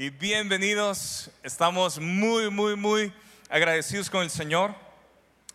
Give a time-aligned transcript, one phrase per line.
[0.00, 1.28] y bienvenidos.
[1.42, 3.12] Estamos muy, muy, muy
[3.50, 4.72] agradecidos con el Señor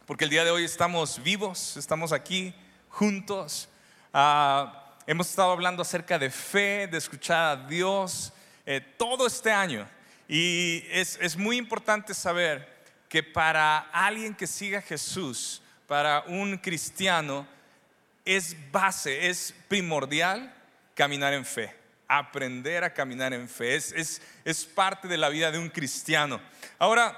[0.06, 2.54] porque el día de hoy estamos vivos, estamos aquí
[2.90, 3.70] juntos.
[4.14, 8.34] Ah, hemos estado hablando acerca de fe, de escuchar a Dios
[8.66, 9.88] eh, todo este año
[10.28, 12.68] y es, es muy importante saber
[13.08, 17.48] que para alguien que siga a Jesús, para un cristiano,
[18.26, 20.54] es base, es primordial
[20.96, 21.83] caminar en fe
[22.18, 23.76] aprender a caminar en fe.
[23.76, 26.42] Es, es, parte de la vida de un cristiano.
[26.80, 27.18] Ahora,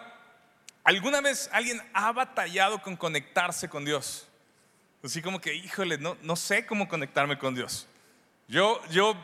[0.84, 4.27] ¿alguna vez alguien ha batallado con conectarse con Dios?
[5.03, 7.88] Así como que, híjole, no, no sé cómo conectarme con Dios.
[8.48, 9.16] Yo, yo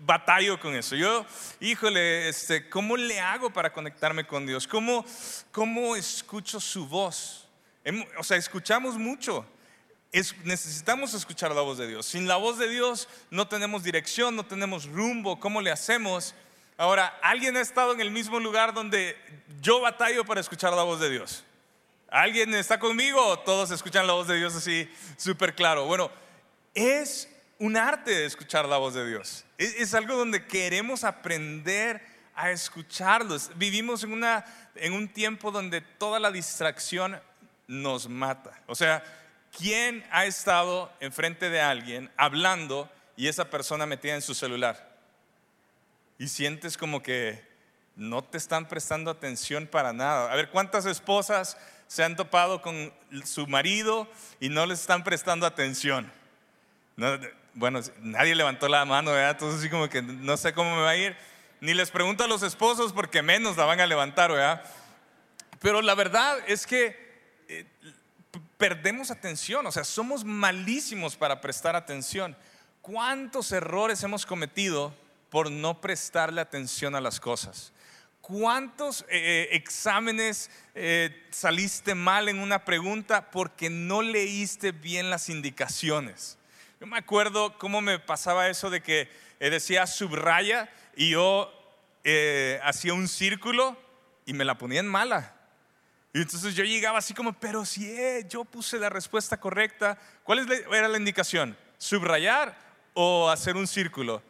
[0.00, 0.96] batallo con eso.
[0.96, 1.24] Yo,
[1.60, 4.66] híjole, este, ¿cómo le hago para conectarme con Dios?
[4.66, 5.04] ¿Cómo,
[5.52, 7.48] cómo escucho su voz?
[8.18, 9.46] O sea, escuchamos mucho
[10.44, 12.06] necesitamos escuchar la voz de Dios.
[12.06, 16.34] Sin la voz de Dios no tenemos dirección, no tenemos rumbo, ¿cómo le hacemos?
[16.76, 19.16] Ahora, ¿alguien ha estado en el mismo lugar donde
[19.60, 21.44] yo batallo para escuchar la voz de Dios?
[22.10, 25.86] ¿Alguien está conmigo todos escuchan la voz de Dios así súper claro?
[25.86, 26.10] Bueno,
[26.72, 29.44] es un arte escuchar la voz de Dios.
[29.58, 32.00] Es, es, algo donde queremos aprender
[32.34, 33.50] a escucharlos.
[33.56, 34.44] Vivimos en, una,
[34.76, 37.20] en un tiempo donde toda la distracción
[37.66, 38.62] nos mata.
[38.66, 39.02] O sea,
[39.56, 44.96] ¿Quién ha estado enfrente de alguien hablando y esa persona metida en su celular?
[46.18, 47.46] Y sientes como que
[47.96, 50.30] no te están prestando atención para nada.
[50.32, 51.56] A ver, ¿cuántas esposas
[51.88, 52.92] se han topado con
[53.24, 54.08] su marido
[54.40, 56.12] y no les están prestando atención?
[57.54, 59.30] bueno, nadie levantó la mano, ¿verdad?
[59.30, 61.16] Entonces así como que no sé cómo me va a ir.
[61.60, 64.62] Ni les pregunto a los esposos porque menos la van a levantar, ¿verdad?
[65.60, 66.96] Pero la verdad es que
[67.48, 67.64] eh,
[68.58, 72.36] perdemos atención, o sea, somos malísimos para prestar atención.
[72.82, 74.92] ¿Cuántos errores hemos cometido
[75.30, 77.72] por no prestarle atención a las cosas?
[78.20, 85.28] ¿Cuántos eh, eh, exámenes eh, saliste mal en una pregunta porque no leíste bien las
[85.28, 86.36] indicaciones?
[86.80, 89.08] Yo me acuerdo cómo me pasaba eso de que
[89.38, 91.54] decía subraya y yo
[92.64, 93.76] hacía un círculo
[94.26, 95.37] y me la ponía en mala.
[96.12, 100.50] Y entonces yo llegaba así como, pero si eh, yo puse la respuesta correcta, ¿cuál
[100.72, 101.56] era la indicación?
[101.76, 102.56] ¿Subrayar
[102.94, 104.22] o hacer un círculo?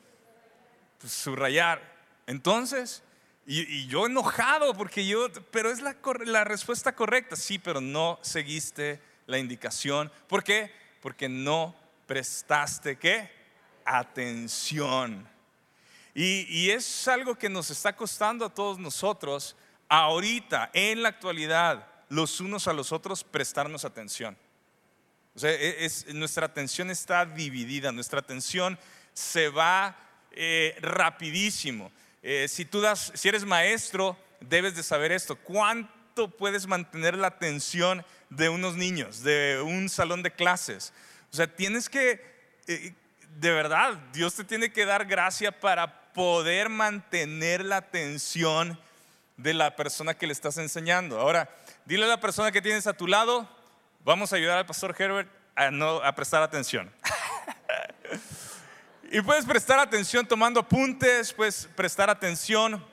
[0.99, 1.81] Pues subrayar.
[2.27, 3.03] Entonces,
[3.47, 5.97] y, yo enojado porque yo, pero es la,
[6.27, 7.37] la respuesta correcta.
[7.37, 10.13] Sí, pero no seguiste la indicación.
[10.27, 10.73] ¿Por qué?
[11.01, 11.75] Porque no
[12.07, 13.31] prestaste qué?
[13.85, 15.27] Atención.
[16.13, 19.57] Y, y es algo que nos está costando a todos nosotros
[19.89, 24.37] ahorita, en la actualidad, los unos a los otros prestarnos atención.
[25.35, 28.79] O sea, e, nuestra atención está dividida, nuestra atención
[29.13, 29.97] se va
[30.33, 31.93] eh, rapidísimo.
[32.23, 35.37] Eh, si tú das, si eres maestro, debes de saber esto.
[35.37, 40.93] ¿Cuánto puedes mantener la atención de unos niños, de un salón de clases?
[41.33, 42.21] O sea, tienes que,
[42.67, 42.95] eh,
[43.39, 48.79] de verdad, Dios te tiene que dar gracia para poder mantener la atención
[49.39, 51.19] de la persona que le estás enseñando.
[51.19, 51.49] Ahora,
[51.87, 53.49] dile a la persona que tienes a tu lado,
[54.05, 56.93] vamos a ayudar al pastor Herbert a, no, a prestar atención.
[59.11, 62.85] y puedes prestar atención tomando apuntes, puedes prestar atención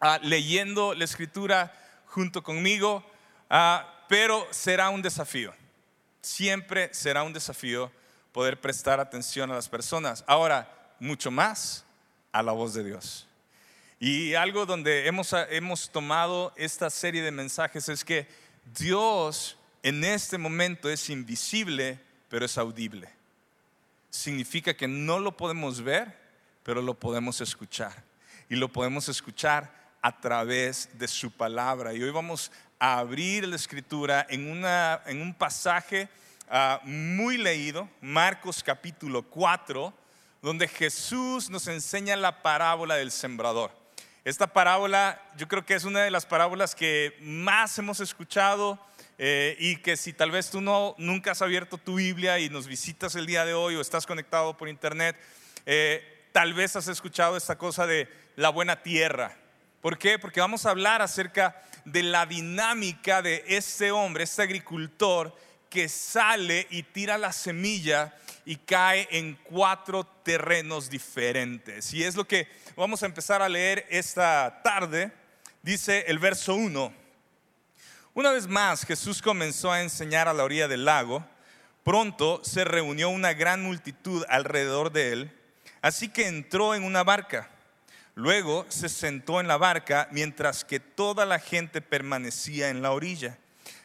[0.00, 1.72] ah, leyendo la escritura
[2.06, 3.04] junto conmigo,
[3.48, 5.54] ah, pero será un desafío.
[6.20, 7.92] Siempre será un desafío
[8.32, 10.24] poder prestar atención a las personas.
[10.26, 10.68] Ahora,
[10.98, 11.84] mucho más
[12.32, 13.27] a la voz de Dios.
[14.00, 18.28] Y algo donde hemos, hemos tomado esta serie de mensajes es que
[18.78, 21.98] Dios en este momento es invisible,
[22.28, 23.08] pero es audible.
[24.10, 26.16] Significa que no lo podemos ver,
[26.62, 28.04] pero lo podemos escuchar.
[28.48, 31.92] Y lo podemos escuchar a través de su palabra.
[31.92, 36.08] Y hoy vamos a abrir la escritura en, una, en un pasaje
[36.48, 39.92] ah, muy leído, Marcos capítulo 4,
[40.40, 43.72] donde Jesús nos enseña la parábola del sembrador.
[44.24, 48.78] Esta parábola yo creo que es una de las parábolas que más hemos escuchado
[49.16, 52.66] eh, y que si tal vez tú no, nunca has abierto tu Biblia y nos
[52.66, 55.16] visitas el día de hoy o estás conectado por internet,
[55.66, 59.36] eh, tal vez has escuchado esta cosa de la buena tierra.
[59.80, 60.18] ¿Por qué?
[60.18, 65.34] Porque vamos a hablar acerca de la dinámica de este hombre, este agricultor
[65.70, 68.14] que sale y tira la semilla
[68.48, 71.92] y cae en cuatro terrenos diferentes.
[71.92, 75.12] Y es lo que vamos a empezar a leer esta tarde.
[75.60, 76.90] Dice el verso 1.
[78.14, 81.22] Una vez más Jesús comenzó a enseñar a la orilla del lago.
[81.84, 85.38] Pronto se reunió una gran multitud alrededor de él,
[85.82, 87.50] así que entró en una barca.
[88.14, 93.36] Luego se sentó en la barca mientras que toda la gente permanecía en la orilla.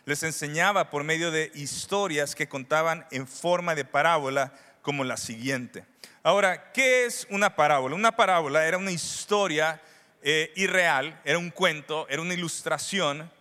[0.06, 5.86] Les enseñaba por medio de historias que contaban en forma de parábola como la siguiente.
[6.24, 7.96] Ahora, ¿qué es una parábola?
[7.96, 9.82] Una parábola era una historia
[10.22, 13.32] eh, irreal, era un cuento, era una ilustración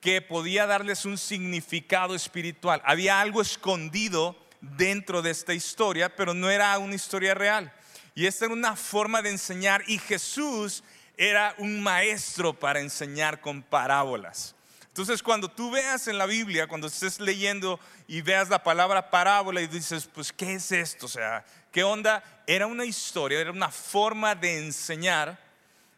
[0.00, 2.82] que podía darles un significado espiritual.
[2.84, 7.72] Había algo escondido dentro de esta historia, pero no era una historia real.
[8.14, 10.82] Y esta era una forma de enseñar y Jesús
[11.16, 14.54] era un maestro para enseñar con parábolas.
[14.92, 19.62] Entonces cuando tú veas en la Biblia, cuando estés leyendo y veas la palabra parábola
[19.62, 21.06] y dices, pues, ¿qué es esto?
[21.06, 22.22] O sea, ¿qué onda?
[22.46, 25.38] Era una historia, era una forma de enseñar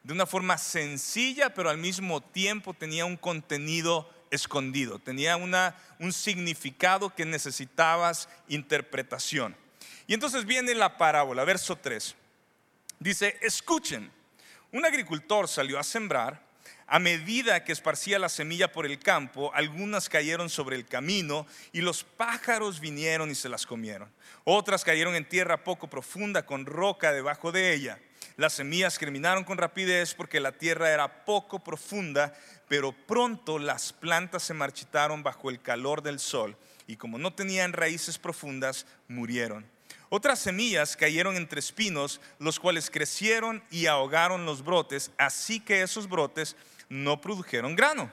[0.05, 6.13] de una forma sencilla, pero al mismo tiempo tenía un contenido escondido, tenía una, un
[6.13, 9.57] significado que necesitabas interpretación.
[10.07, 12.15] Y entonces viene la parábola, verso 3.
[13.01, 14.13] Dice, escuchen,
[14.71, 16.44] un agricultor salió a sembrar,
[16.87, 21.81] a medida que esparcía la semilla por el campo, algunas cayeron sobre el camino y
[21.81, 24.13] los pájaros vinieron y se las comieron.
[24.45, 27.99] Otras cayeron en tierra poco profunda con roca debajo de ella.
[28.37, 32.35] Las semillas germinaron con rapidez porque la tierra era poco profunda,
[32.69, 36.57] pero pronto las plantas se marchitaron bajo el calor del sol
[36.87, 39.67] y como no tenían raíces profundas, murieron.
[40.11, 46.09] Otras semillas cayeron entre espinos, los cuales crecieron y ahogaron los brotes, así que esos
[46.09, 46.57] brotes
[46.89, 48.11] no produjeron grano.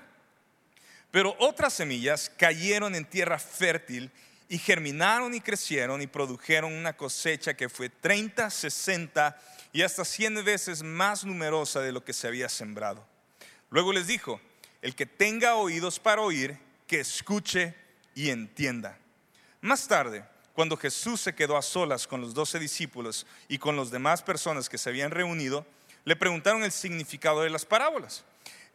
[1.12, 4.09] Pero otras semillas cayeron en tierra fértil
[4.47, 9.38] y germinaron y crecieron y produjeron una cosecha que fue 30, 60
[9.73, 13.06] y hasta 100 veces más numerosa de lo que se había sembrado.
[13.69, 14.41] Luego les dijo,
[14.81, 16.57] el que tenga oídos para oír,
[16.88, 17.74] que escuche
[18.15, 18.97] y entienda.
[19.62, 23.91] Más tarde, cuando Jesús se quedó a solas con los doce discípulos y con las
[23.91, 25.65] demás personas que se habían reunido,
[26.03, 28.25] le preguntaron el significado de las parábolas.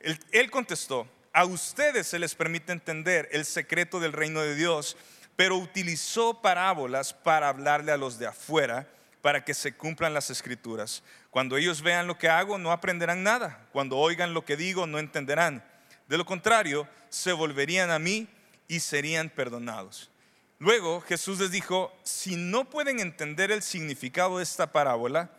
[0.00, 4.96] Él, contestó, a ustedes se les permite entender el secreto del reino de Dios,
[5.37, 8.88] pero utilizó parábolas para hablarle a los de afuera,
[9.22, 11.02] para que se cumplan las escrituras.
[11.31, 13.66] Cuando ellos vean lo que hago, no aprenderán nada.
[13.72, 15.64] Cuando oigan lo que digo, no entenderán.
[16.08, 18.28] De lo contrario, se volverían a mí
[18.69, 20.10] y serían perdonados.
[20.58, 25.31] Luego Jesús les dijo, si no pueden entender el significado de esta parábola,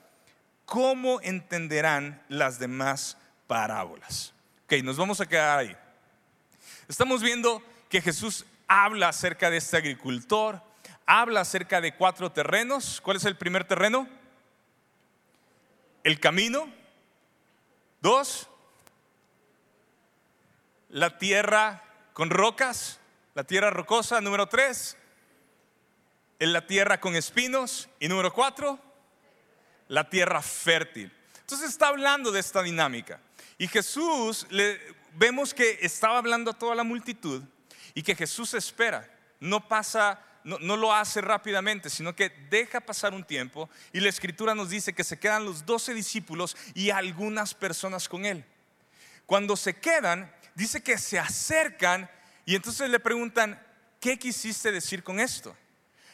[0.66, 3.18] ¿cómo entenderán las demás
[3.48, 4.34] parábolas?
[4.68, 5.78] Ok, nos vamos a quedar ahí.
[6.90, 10.62] Estamos viendo que Jesús habla acerca de este agricultor,
[11.06, 13.00] habla acerca de cuatro terrenos.
[13.00, 14.10] ¿Cuál es el primer terreno?
[16.04, 16.70] El camino.
[18.02, 18.50] Dos,
[20.90, 21.82] la tierra
[22.12, 23.00] con rocas,
[23.36, 24.20] la tierra rocosa.
[24.20, 24.98] Número tres,
[26.40, 27.88] en la tierra con espinos.
[28.02, 28.78] Y número cuatro,
[29.88, 31.10] la tierra fértil.
[31.40, 33.22] Entonces está hablando de esta dinámica.
[33.58, 34.80] Y Jesús, le,
[35.14, 37.44] vemos que estaba hablando a toda la multitud
[37.94, 39.10] y que Jesús espera.
[39.40, 44.10] No pasa, no, no, lo hace rápidamente, sino que deja pasar un tiempo y la
[44.10, 48.46] escritura nos dice que se quedan los doce discípulos y algunas personas con él.
[49.26, 52.10] Cuando se quedan, dice que se acercan
[52.46, 53.62] y entonces le preguntan,
[54.00, 55.56] ¿qué quisiste decir con esto?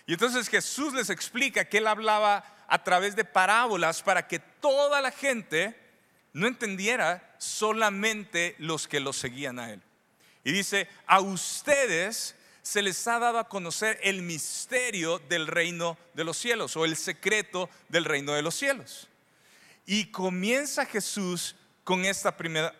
[0.05, 4.99] Y entonces Jesús les explica que él hablaba a través de parábolas para que toda
[5.01, 5.82] la gente
[6.33, 9.81] no entendiera solamente los que lo seguían a él.
[10.43, 16.23] Y dice, a ustedes se les ha dado a conocer el misterio del reino de
[16.23, 19.07] los cielos o el secreto del reino de los cielos.
[19.85, 22.73] Y comienza Jesús con esta primera,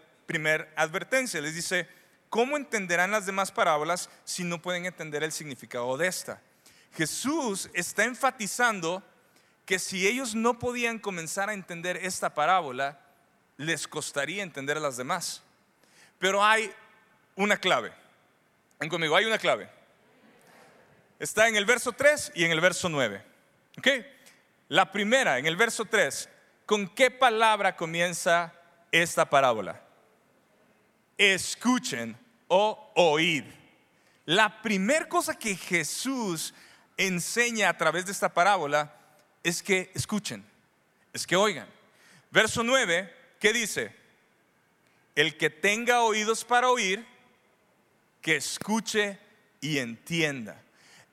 [0.76, 1.42] advertencia.
[1.42, 1.88] Les dice,
[2.30, 6.42] ¿cómo entenderán las demás parábolas si no pueden entender el significado de esta?
[6.96, 9.04] Jesús está enfatizando
[9.66, 13.03] que si ellos no podían comenzar a entender esta parábola,
[13.58, 15.42] les costaría entender las demás.
[16.20, 16.72] Pero hay
[17.36, 17.92] una clave.
[18.80, 19.70] Ven conmigo, hay una clave.
[21.20, 23.24] Está en el verso 3 y en el verso 9.
[23.78, 23.88] ¿Ok?
[24.70, 26.30] La primera, en el verso 3,
[26.66, 28.54] ¿con qué palabra comienza
[28.92, 29.82] esta parábola?
[31.18, 32.18] Escuchen
[32.48, 33.46] o oíd.
[34.26, 36.54] La primera cosa que Jesús
[36.98, 38.94] enseña a través de esta parábola
[39.44, 40.46] es que escuchen,
[41.12, 41.68] es que oigan.
[42.32, 43.94] Verso 9, ¿qué dice?
[45.16, 47.06] El que tenga oídos para oír,
[48.22, 49.20] que escuche
[49.60, 50.64] y entienda.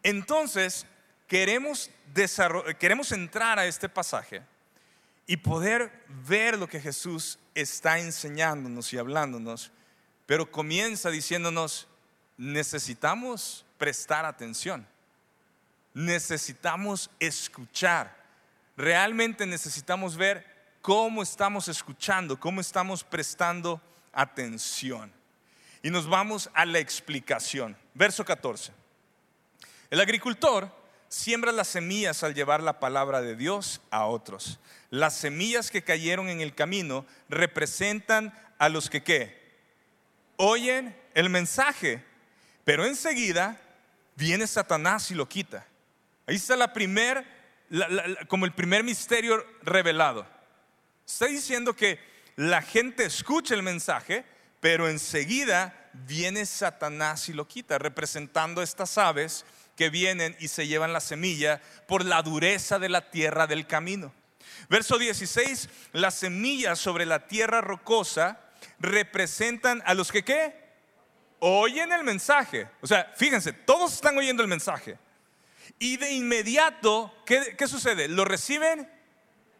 [0.05, 0.87] Entonces,
[1.27, 1.91] queremos,
[2.79, 4.43] queremos entrar a este pasaje
[5.27, 5.91] y poder
[6.29, 9.73] ver lo que Jesús está enseñándonos y hablándonos,
[10.27, 11.89] pero comienza diciéndonos,
[12.39, 14.87] necesitamos prestar atención
[15.95, 18.17] necesitamos escuchar.
[18.77, 20.47] Realmente necesitamos ver
[20.83, 23.81] cómo estamos escuchando, cómo estamos prestando
[24.13, 25.13] atención.
[25.83, 27.77] Y nos vamos a la explicación.
[27.95, 28.73] Verso 14.
[29.91, 30.71] El agricultor
[31.09, 34.61] siembra las semillas al llevar la palabra de Dios a otros.
[34.91, 39.41] Las semillas que cayeron en el camino representan a los que qué?
[40.37, 42.05] Oyen el mensaje,
[42.65, 43.61] pero enseguida
[44.17, 45.67] viene Satanás y lo quita.
[46.27, 47.27] Ahí está la primer,
[48.29, 50.27] como el primer misterio revelado.
[51.13, 51.99] Está diciendo que
[52.37, 54.25] la gente escucha el mensaje,
[54.61, 59.45] pero enseguida viene Satanás y lo quita, representando estas aves
[59.77, 64.15] que vienen y se llevan la semilla por la dureza de la tierra del camino.
[64.69, 68.41] Verso 16, las semillas sobre la tierra rocosa
[68.79, 70.55] representan a los que qué?
[71.41, 72.69] Oyen el mensaje.
[72.81, 74.97] O sea, fíjense, todos están oyendo el mensaje.
[75.79, 78.07] Y de inmediato, ¿qué, qué sucede?
[78.07, 78.89] Lo reciben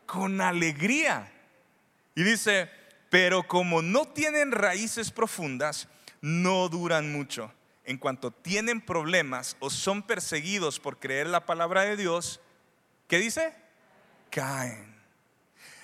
[0.07, 1.31] con alegría.
[2.15, 2.71] Y dice,
[3.11, 5.89] pero como no tienen raíces profundas,
[6.21, 7.53] no duran mucho.
[7.85, 12.41] En cuanto tienen problemas o son perseguidos por creer la palabra de Dios,
[13.09, 13.55] ¿qué dice?
[14.31, 14.95] Caen.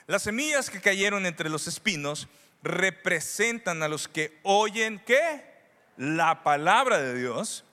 [0.07, 2.29] Las semillas que cayeron entre los espinos
[2.63, 5.45] representan a los que oyen qué?
[5.97, 7.65] La palabra de Dios.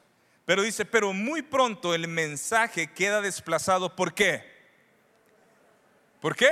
[0.45, 3.95] Pero dice, pero muy pronto el mensaje queda desplazado.
[3.95, 4.43] ¿Por qué?
[6.19, 6.49] ¿Por qué?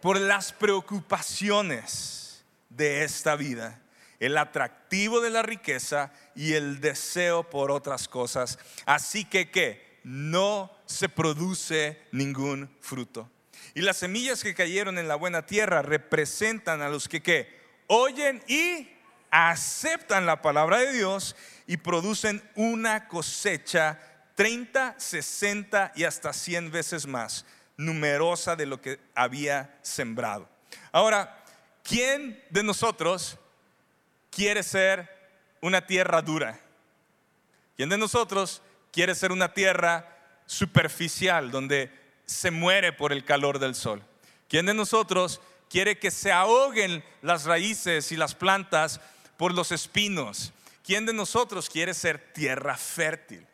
[0.00, 3.80] Por las preocupaciones de esta vida,
[4.20, 8.58] el atractivo de la riqueza y el deseo por otras cosas.
[8.86, 13.30] Así que que no se produce ningún fruto.
[13.74, 17.58] Y las semillas que cayeron en la buena tierra representan a los que ¿qué?
[17.86, 18.88] oyen y
[19.30, 21.36] aceptan la palabra de Dios
[21.66, 24.00] y producen una cosecha
[24.36, 27.44] 30, 60 y hasta 100 veces más
[27.78, 30.46] numerosa de lo que había sembrado.
[30.92, 31.42] Ahora,
[31.82, 33.38] ¿quién de nosotros
[34.30, 35.08] quiere ser
[35.62, 36.60] una tierra dura?
[37.76, 38.60] ¿Quién de nosotros
[38.92, 41.90] quiere ser una tierra superficial donde
[42.26, 44.02] se muere por el calor del sol?
[44.48, 49.00] ¿Quién de nosotros quiere que se ahoguen las raíces y las plantas
[49.36, 50.52] por los espinos?
[50.84, 53.46] ¿Quién de nosotros quiere ser tierra fértil?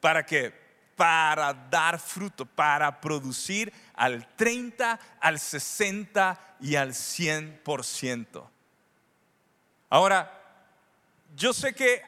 [0.00, 0.61] ¿Para qué?
[1.02, 8.48] Para dar fruto, para producir al 30, al 60 y al 100%.
[9.90, 10.32] Ahora,
[11.34, 12.02] yo sé que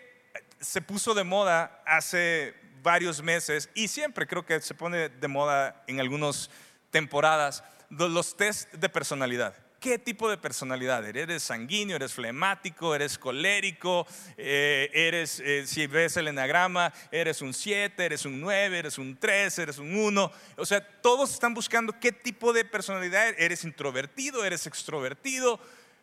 [0.60, 5.82] se puso de moda hace varios meses y siempre creo que se pone de moda
[5.88, 6.48] en algunas
[6.92, 11.24] temporadas los test de personalidad qué tipo de personalidad eres.
[11.24, 14.06] ¿Eres sanguíneo, eres flemático, eres colérico,
[14.38, 19.14] eh, eres, eh, si ves el enagrama, eres un 7, eres un 9, eres un
[19.14, 20.32] 3, eres un 1.
[20.56, 23.40] O sea, todos están buscando qué tipo de personalidad eres.
[23.44, 25.60] Eres introvertido, eres extrovertido.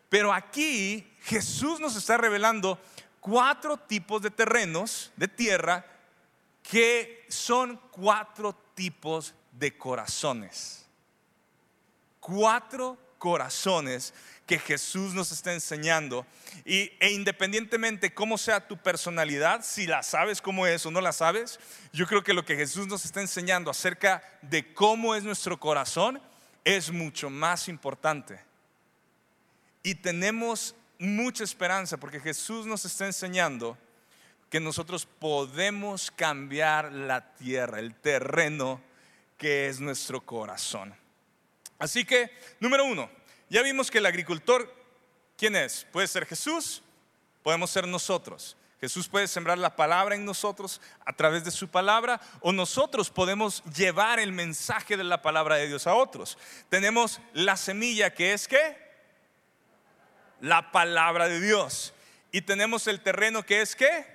[0.08, 2.80] Pero aquí Jesús nos está revelando
[3.18, 5.84] cuatro tipos de terrenos, de tierra,
[6.62, 10.86] que son cuatro tipos de corazones.
[12.20, 14.12] Cuatro corazones
[14.48, 16.26] que Jesús nos está enseñando.
[16.64, 21.12] Y, e independientemente cómo sea tu personalidad, si la sabes cómo es o no la
[21.12, 21.60] sabes,
[21.92, 26.20] yo creo que lo que Jesús nos está enseñando acerca de cómo es nuestro corazón
[26.64, 28.40] es mucho más importante.
[29.84, 33.78] Y tenemos mucha esperanza porque Jesús nos está enseñando
[34.50, 38.80] que nosotros podemos cambiar la tierra, el terreno
[39.38, 41.00] que es nuestro corazón.
[41.82, 43.10] Así que, número uno,
[43.48, 44.72] ya vimos que el agricultor,
[45.36, 45.84] ¿quién es?
[45.90, 46.80] Puede ser Jesús,
[47.42, 48.56] podemos ser nosotros.
[48.80, 53.64] Jesús puede sembrar la palabra en nosotros a través de su palabra o nosotros podemos
[53.64, 56.38] llevar el mensaje de la palabra de Dios a otros.
[56.68, 58.76] Tenemos la semilla que es qué?
[60.40, 61.94] La palabra de Dios.
[62.30, 64.06] Y tenemos el terreno que es qué?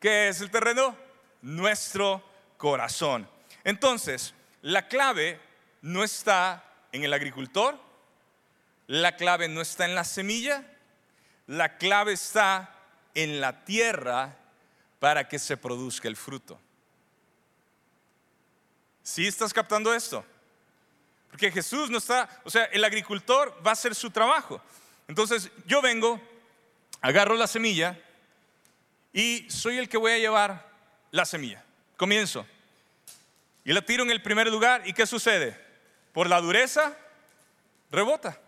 [0.00, 0.96] ¿Qué es el terreno?
[1.42, 2.24] Nuestro
[2.56, 3.28] corazón.
[3.62, 5.49] Entonces, la clave
[5.82, 7.78] no está en el agricultor,
[8.86, 10.64] la clave no está en la semilla,
[11.46, 12.74] la clave está
[13.14, 14.36] en la tierra
[14.98, 16.60] para que se produzca el fruto.
[19.02, 20.24] ¿Sí estás captando esto?
[21.30, 24.60] Porque Jesús no está, o sea, el agricultor va a hacer su trabajo.
[25.08, 26.20] Entonces yo vengo,
[27.00, 27.98] agarro la semilla
[29.12, 30.70] y soy el que voy a llevar
[31.10, 31.64] la semilla.
[31.96, 32.46] Comienzo.
[33.64, 35.69] Y la tiro en el primer lugar y ¿qué sucede?
[36.12, 36.96] Por la dureza,
[37.90, 38.40] rebota.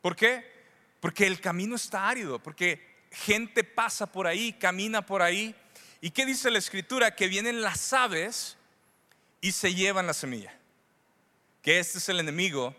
[0.00, 0.44] ¿Por qué?
[1.00, 5.54] Porque el camino está árido, porque gente pasa por ahí, camina por ahí.
[6.00, 7.14] ¿Y qué dice la escritura?
[7.14, 8.56] Que vienen las aves
[9.40, 10.54] y se llevan la semilla.
[11.62, 12.74] que este es el enemigo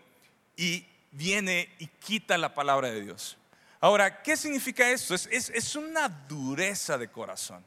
[0.56, 3.36] y viene y quita la palabra de Dios.
[3.80, 5.14] Ahora, ¿qué significa esto?
[5.14, 7.64] Es, es, una dureza de corazón.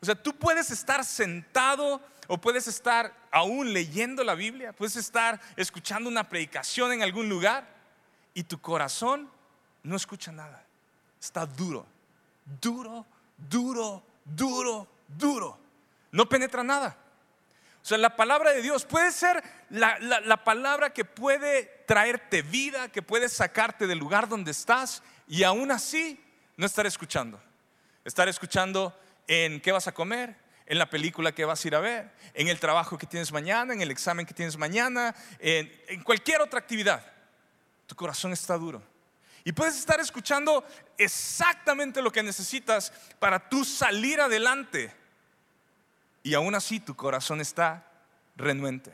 [0.00, 5.40] O sea, tú puedes estar sentado o puedes estar aún leyendo la Biblia, puedes estar
[5.56, 7.66] escuchando una predicación en algún lugar
[8.34, 9.30] y tu corazón
[9.82, 10.64] no escucha nada.
[11.20, 11.86] Está duro,
[12.60, 15.58] duro, duro, duro, duro.
[16.12, 16.96] No penetra nada.
[17.82, 23.02] O sea, la palabra de Dios puede ser la, palabra que puede traerte vida, que
[23.02, 26.22] puede sacarte del lugar donde estás y aún así
[26.56, 27.40] no estar escuchando.
[28.04, 28.94] Estar escuchando
[29.28, 30.34] en qué vas a comer,
[30.66, 33.72] en la película que vas a ir a ver, en el trabajo que tienes mañana,
[33.72, 37.06] en el examen que tienes mañana, en, cualquier otra actividad.
[37.86, 38.82] Tu corazón está duro.
[39.44, 40.66] Y puedes estar escuchando
[40.98, 44.92] exactamente lo que necesitas para tú salir adelante.
[46.22, 47.86] Y aún así tu corazón está
[48.36, 48.92] renuente.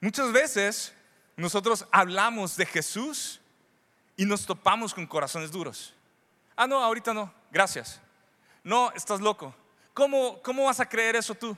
[0.00, 0.94] Muchas veces
[1.36, 3.40] nosotros hablamos de Jesús
[4.16, 5.92] y nos topamos con corazones duros.
[6.56, 8.00] Ah, no, ahorita no, gracias.
[8.66, 9.54] No, estás loco.
[9.94, 11.56] ¿Cómo, cómo vas a creer eso tú?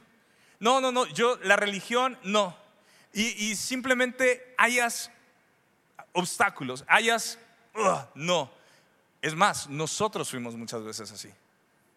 [0.61, 2.55] No, no, no, yo, la religión, no.
[3.15, 5.11] Y, simplemente hayas
[6.13, 7.39] obstáculos, hayas,
[8.15, 8.51] no.
[9.23, 11.33] Es más, nosotros fuimos muchas veces así.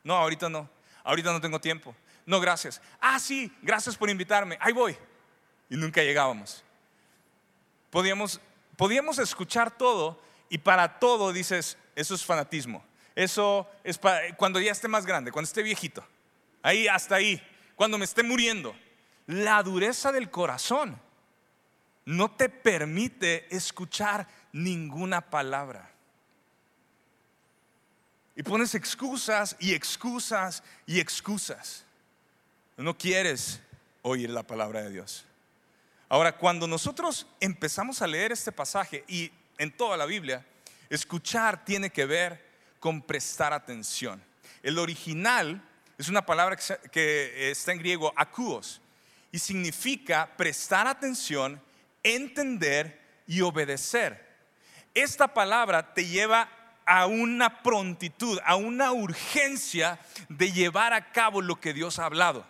[0.01, 0.70] No, ahorita no,
[1.03, 1.94] ahorita no tengo tiempo.
[2.25, 2.82] No, gracias.
[3.01, 4.58] Ah, sí, gracias por invitarme.
[4.62, 4.98] Ahí voy.
[5.70, 6.63] Y nunca llegábamos.
[7.89, 8.39] Podíamos,
[8.77, 12.82] podíamos escuchar todo y para todo dices, eso es fanatismo.
[13.15, 16.06] Eso es para, cuando ya esté más grande, cuando esté viejito.
[16.62, 17.41] Ahí, hasta ahí.
[17.75, 18.75] Cuando me esté muriendo.
[19.27, 21.00] La dureza del corazón
[22.06, 25.91] no te permite escuchar ninguna palabra.
[28.36, 31.86] Y pones excusas y excusas y excusas.
[32.77, 33.62] No quieres
[34.01, 35.25] oír la palabra de Dios.
[36.10, 40.46] Ahora, cuando nosotros empezamos a leer este pasaje y en toda la Biblia,
[40.89, 42.50] escuchar tiene que ver
[42.81, 44.21] con prestar atención.
[44.63, 45.62] El original
[45.97, 46.58] es una palabra
[46.91, 48.82] que está en griego, akuos,
[49.32, 51.62] y significa prestar atención,
[52.03, 54.29] entender y obedecer.
[54.95, 56.49] Esta palabra te lleva
[56.86, 62.45] a una prontitud, a una urgencia de llevar a cabo lo que Dios ha hablado.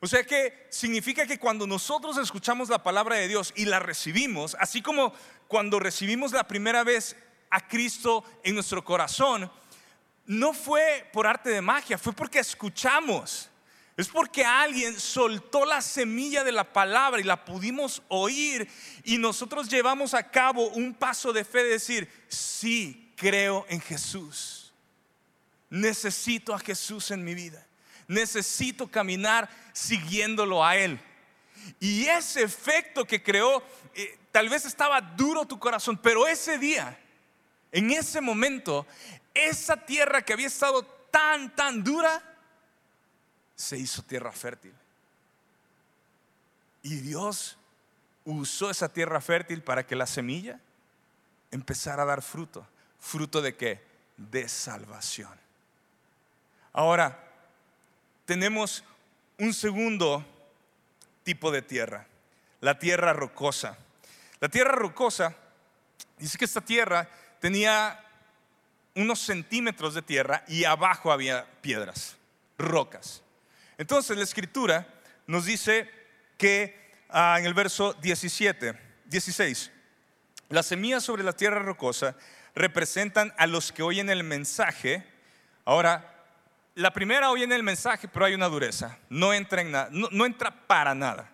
[0.00, 4.54] O sea que significa que cuando nosotros escuchamos la palabra de Dios y la recibimos,
[4.60, 5.14] así como
[5.48, 7.16] cuando recibimos la primera vez
[7.50, 9.50] a Cristo en nuestro corazón,
[10.26, 13.48] no fue por arte de magia, fue porque escuchamos.
[13.96, 18.66] Es porque alguien soltó la semilla de la palabra y la pudimos oír
[19.04, 24.72] y nosotros llevamos a cabo un paso de fe de decir, sí, creo en Jesús.
[25.68, 27.66] Necesito a Jesús en mi vida
[28.10, 31.00] necesito caminar siguiéndolo a Él.
[31.78, 33.62] Y ese efecto que creó,
[33.94, 36.98] eh, tal vez estaba duro tu corazón, pero ese día,
[37.72, 38.86] en ese momento,
[39.34, 42.22] esa tierra que había estado tan, tan dura,
[43.54, 44.72] se hizo tierra fértil.
[46.82, 47.58] Y Dios
[48.24, 50.58] usó esa tierra fértil para que la semilla
[51.50, 52.66] empezara a dar fruto.
[52.98, 53.82] ¿Fruto de qué?
[54.16, 55.38] De salvación.
[56.72, 57.18] Ahora,
[58.24, 58.84] tenemos
[59.38, 60.24] un segundo
[61.24, 62.06] tipo de tierra,
[62.60, 63.76] la tierra rocosa.
[64.40, 65.36] La tierra rocosa,
[66.18, 67.08] dice que esta tierra
[67.40, 67.98] tenía
[68.94, 72.16] unos centímetros de tierra y abajo había piedras,
[72.58, 73.22] rocas.
[73.78, 74.86] Entonces la escritura
[75.26, 75.90] nos dice
[76.36, 79.70] que ah, en el verso 17, 16,
[80.50, 82.16] las semillas sobre la tierra rocosa
[82.54, 85.06] representan a los que oyen el mensaje.
[85.64, 86.24] Ahora,
[86.74, 88.98] la primera oye en el mensaje, pero hay una dureza.
[89.08, 91.30] No entra para nada.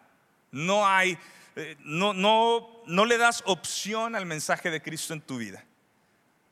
[0.51, 1.19] No hay,
[1.57, 5.65] eh, no le das opción al mensaje de Cristo en tu vida.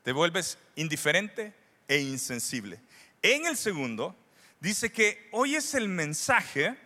[0.04, 1.54] Te vuelves indiferente
[1.88, 2.80] e insensible.
[3.22, 4.14] En el segundo,
[4.60, 6.76] dice que oyes el mensaje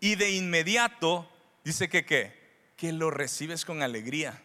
[0.00, 1.30] y de inmediato
[1.64, 2.38] dice que qué?
[2.76, 4.42] Que lo recibes con alegría.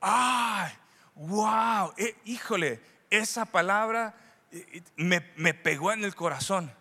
[0.00, 0.72] ¡Ay!
[1.14, 1.94] ¡Wow!
[1.96, 4.14] Eh, híjole, esa palabra
[4.96, 5.20] me,
[5.54, 6.72] pegó en el corazón.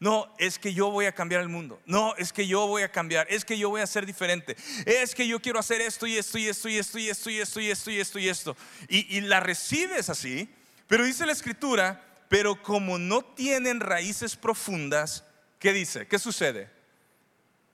[0.00, 1.80] No, es que yo voy a cambiar el mundo.
[1.84, 3.26] No, es que yo voy a cambiar.
[3.30, 4.56] Es que yo voy a ser diferente.
[4.86, 7.40] Es que yo quiero hacer esto y esto y esto y esto y esto y
[7.40, 8.56] esto y esto y esto y esto.
[8.88, 10.48] Y, la recibes así,
[10.86, 15.24] pero dice la escritura, pero como no tienen raíces profundas,
[15.58, 16.06] ¿qué dice?
[16.06, 16.70] ¿Qué sucede?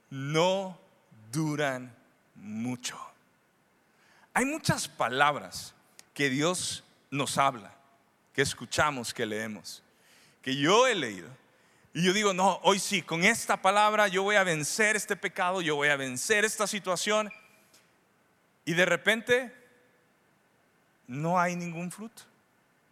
[0.09, 0.79] No
[1.31, 1.95] duran
[2.33, 2.99] mucho.
[4.33, 5.75] Hay muchas palabras
[6.13, 7.75] que Dios nos habla
[8.35, 9.81] que escuchamos, que leemos,
[10.41, 11.29] que yo he leído
[11.95, 15.61] Y yo digo, no, hoy sí, con esta palabra yo voy a vencer este pecado,
[15.61, 17.31] yo voy a vencer esta situación.
[18.65, 19.55] Y de repente
[21.07, 22.23] no hay ningún fruto.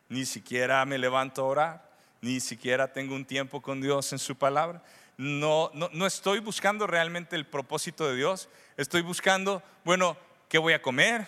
[0.08, 4.38] Ni siquiera me levanto a orar, ni siquiera tengo un tiempo con Dios en su
[4.38, 4.82] palabra.
[5.18, 8.48] No, no, no estoy buscando realmente el propósito de Dios.
[8.78, 10.16] Estoy buscando, bueno,
[10.48, 11.28] ¿qué voy a comer?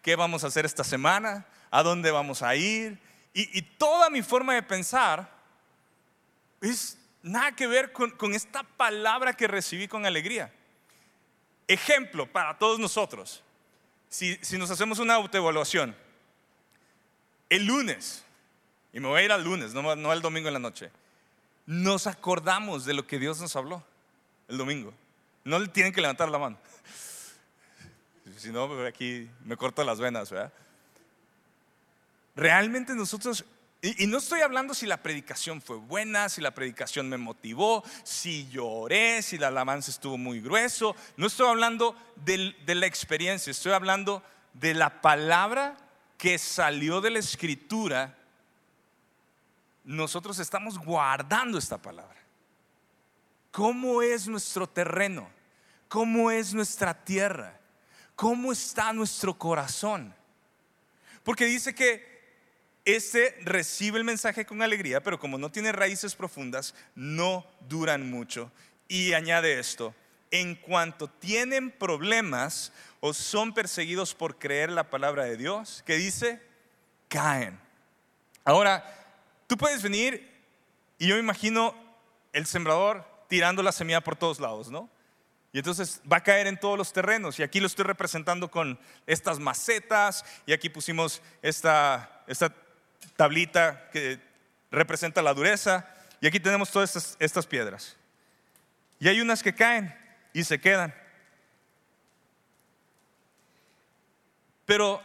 [0.00, 1.44] ¿Qué vamos a hacer esta semana?
[1.72, 3.00] ¿A dónde vamos a ir?
[3.34, 5.28] Y, y toda mi forma de pensar
[6.60, 10.52] es nada que ver con, esta palabra que recibí con alegría.
[11.68, 13.42] Ejemplo para todos nosotros.
[14.08, 15.94] Si, nos hacemos una autoevaluación,
[17.50, 18.24] el lunes,
[18.92, 20.90] y me voy a ir al lunes, no, no el domingo en la noche,
[21.66, 23.84] nos acordamos de lo que Dios nos habló
[24.48, 24.94] el domingo.
[25.44, 26.58] No le tienen que levantar la mano.
[28.38, 30.52] Si no, aquí me corto las venas, ¿verdad?
[32.34, 33.46] Realmente nosotros
[33.98, 38.48] y, no estoy hablando si la predicación fue buena, si la predicación me motivó, si
[38.48, 40.96] lloré, si la alabanza estuvo muy grueso.
[41.16, 41.94] No estoy hablando
[42.24, 44.22] de la experiencia, estoy hablando
[44.54, 45.76] de la palabra
[46.18, 48.16] que salió de la escritura.
[49.84, 52.16] Nosotros estamos guardando esta palabra.
[53.52, 55.30] ¿Cómo es nuestro terreno?
[55.88, 57.60] ¿Cómo es nuestra tierra?
[58.16, 60.14] ¿Cómo está nuestro corazón?
[61.22, 62.15] Porque dice que
[62.86, 68.50] este recibe el mensaje con alegría, pero como no tiene raíces profundas, no duran mucho.
[68.86, 69.92] Y añade esto,
[70.30, 76.40] en cuanto tienen problemas o son perseguidos por creer la palabra de Dios, que dice,
[77.08, 77.58] caen.
[78.44, 78.84] Ahora,
[79.48, 80.32] tú puedes venir
[80.96, 81.74] y yo me imagino
[82.32, 84.88] el sembrador tirando la semilla por todos lados, ¿no?
[85.52, 87.38] Y entonces va a caer en todos los terrenos.
[87.40, 90.22] Y aquí lo estoy representando con estas macetas.
[90.44, 92.54] Y aquí pusimos esta, esta
[93.14, 94.20] tablita que
[94.70, 95.86] representa la dureza.
[96.20, 97.96] Y aquí tenemos todas estas, piedras.
[98.98, 99.94] Y hay unas que caen
[100.32, 100.94] y se quedan.
[104.64, 105.02] Pero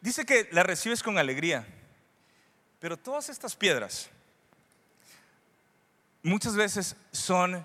[0.00, 1.66] dice que la recibes con alegría.
[2.80, 4.10] Pero todas estas piedras
[6.22, 7.64] muchas veces son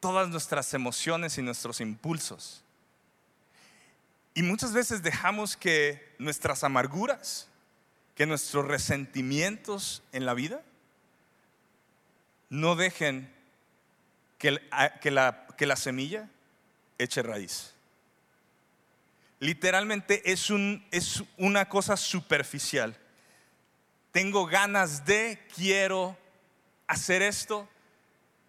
[0.00, 2.62] todas nuestras emociones y nuestros impulsos.
[4.34, 7.48] Y muchas veces dejamos que nuestras amarguras,
[8.14, 10.62] que nuestros resentimientos en la vida
[12.48, 13.32] no dejen
[14.38, 14.60] que,
[15.10, 16.28] la, semilla
[16.98, 17.72] eche raíz.
[19.40, 20.50] Literalmente es
[21.36, 22.96] una cosa superficial.
[24.12, 26.16] Tengo ganas de, quiero
[26.86, 27.68] hacer esto,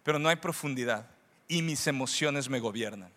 [0.04, 1.08] pero no hay profundidad
[1.48, 3.10] y mis emociones me gobiernan.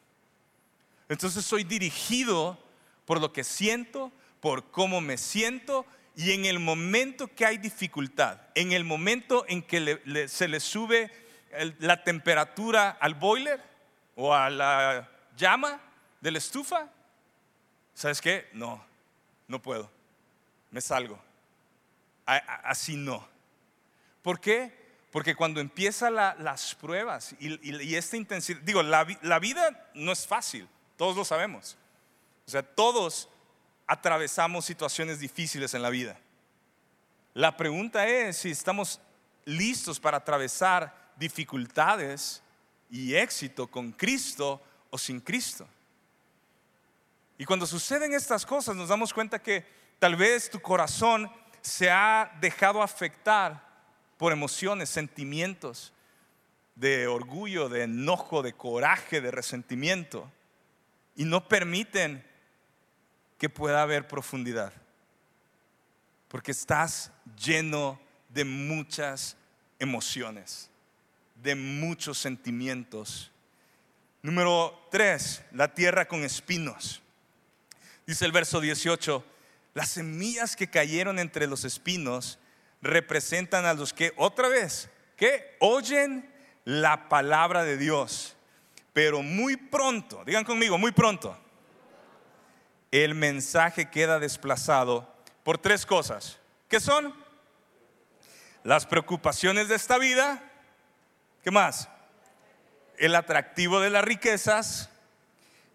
[1.09, 2.57] Entonces soy dirigido
[3.05, 5.85] por lo que siento, por cómo me siento
[6.19, 11.09] y en el momento que hay dificultad, en el momento en que se le sube
[11.79, 13.63] la temperatura al boiler
[14.17, 15.79] o a la llama
[16.19, 16.89] de la estufa,
[17.93, 18.49] ¿sabes qué?
[18.51, 18.83] No,
[19.47, 19.89] no puedo,
[20.71, 21.17] me salgo.
[22.25, 23.25] así no.
[24.21, 24.77] ¿Por qué?
[25.11, 30.67] Porque cuando empiezan las pruebas y, esta intensidad, digo, la, la vida no es fácil,
[30.97, 31.77] todos lo sabemos.
[32.45, 33.29] O sea, todos
[33.89, 36.15] atravesamos situaciones difíciles en la vida.
[37.33, 39.01] La pregunta es si estamos
[39.45, 42.43] listos para atravesar dificultades
[42.91, 45.67] y éxito con Cristo o sin Cristo.
[47.39, 49.65] Y cuando suceden estas cosas nos damos cuenta que
[49.97, 53.67] tal vez tu corazón se ha dejado afectar
[54.19, 55.93] por emociones, sentimientos
[56.75, 60.31] de orgullo, de enojo, de coraje, de resentimiento,
[61.15, 62.28] y no permiten
[63.39, 64.73] que pueda haber profundidad.
[66.27, 67.11] Porque estás
[67.43, 69.35] lleno de muchas
[69.79, 70.69] emociones,
[71.41, 73.31] de muchos sentimientos.
[74.21, 77.01] Número tres, la tierra con espinos.
[78.05, 79.25] Dice el verso 18,
[79.73, 82.37] las semillas que cayeron entre los espinos
[82.81, 86.29] representan a los que otra vez, que oyen
[86.65, 88.35] la palabra de Dios,
[88.93, 91.37] pero muy pronto, digan conmigo, muy pronto,
[92.91, 96.37] el mensaje queda desplazado por tres cosas.
[96.67, 97.13] ¿Qué son?
[98.63, 100.43] Las preocupaciones de esta vida.
[101.43, 101.89] ¿Qué más?
[102.97, 104.89] El atractivo de las riquezas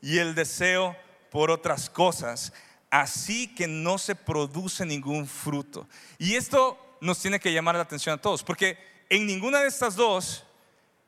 [0.03, 0.97] y el deseo
[1.31, 2.53] por otras cosas.
[2.91, 5.89] Así que no se produce ningún fruto.
[6.19, 9.97] Y esto nos tiene que llamar la atención a todos, porque en ninguna de estas
[9.97, 10.45] dos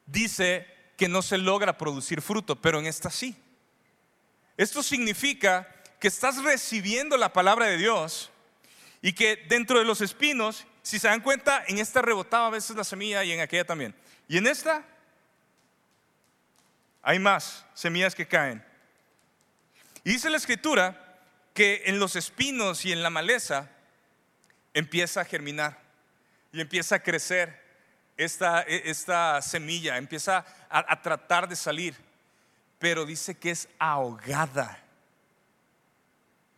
[0.06, 0.66] dice
[0.96, 3.36] que no se logra producir fruto, pero en esta sí.
[4.56, 8.30] Esto significa que estás recibiendo la palabra de Dios
[9.00, 12.76] y que dentro de los espinos, si se dan cuenta, en esta rebotaba a veces
[12.76, 13.94] la semilla y en aquella también.
[14.28, 14.84] Y en esta
[17.02, 18.64] hay más semillas que caen.
[20.04, 21.20] Y dice la escritura
[21.54, 23.70] que en los espinos y en la maleza
[24.74, 25.80] empieza a germinar
[26.52, 27.64] y empieza a crecer
[28.16, 31.96] esta, e, esta semilla, empieza a, a tratar de salir,
[32.78, 34.85] pero dice que es ahogada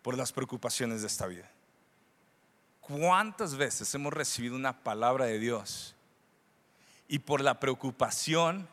[0.02, 1.50] por las preocupaciones de esta vida.
[2.80, 5.94] ¿Cuántas veces hemos recibido una palabra de Dios
[7.06, 8.68] y por la preocupación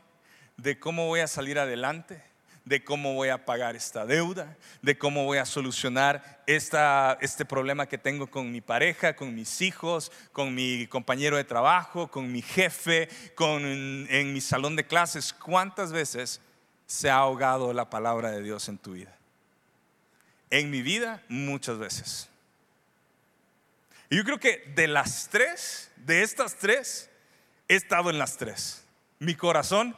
[0.57, 2.23] de cómo voy a salir adelante,
[2.63, 7.85] de cómo voy a pagar esta deuda, de cómo voy a solucionar esta, este problema
[7.85, 12.41] que tengo con mi pareja, con mis hijos, con mi compañero de trabajo, con mi
[12.41, 15.31] jefe, con, en mi salón de clases.
[15.31, 16.41] ¿Cuántas veces
[16.87, 19.15] se ha ahogado la palabra de Dios en tu vida?
[20.49, 22.29] En mi vida, muchas veces.
[24.09, 27.09] Y yo creo que de las tres, de estas tres,
[27.67, 28.83] he estado en las tres.
[29.19, 29.95] Mi corazón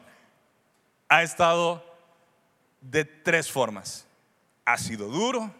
[1.10, 1.84] ha estado
[2.82, 4.06] de tres formas.
[4.66, 5.54] Ha sido duro,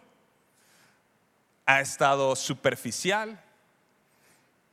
[1.66, 3.42] ha estado superficial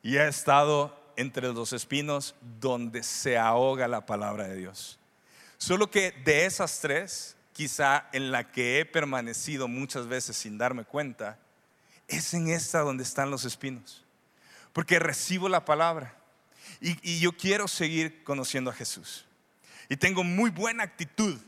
[0.02, 5.00] y ha estado entre los espinos donde se ahoga la palabra de Dios.
[5.58, 10.84] Solo que de esas tres, quizá en la que he permanecido muchas veces sin darme
[10.84, 11.40] cuenta,
[12.06, 14.04] es en esta donde están los espinos.
[14.74, 16.18] Porque recibo la palabra
[16.82, 19.26] y, yo quiero seguir conociendo a Jesús.
[19.88, 21.40] Y tengo muy buena actitud.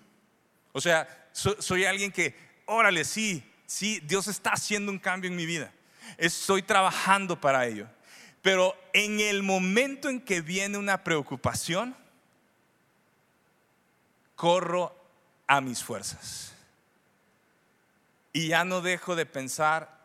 [0.72, 2.34] O sea, soy alguien que,
[2.66, 5.74] órale, sí, sí, Dios está haciendo un cambio en mi vida.
[6.18, 7.86] Estoy trabajando para ello.
[8.42, 11.98] Pero en el momento en que viene una preocupación,
[14.36, 14.97] corro
[15.48, 16.54] a mis fuerzas.
[18.34, 19.98] Y ya no dejo de pensar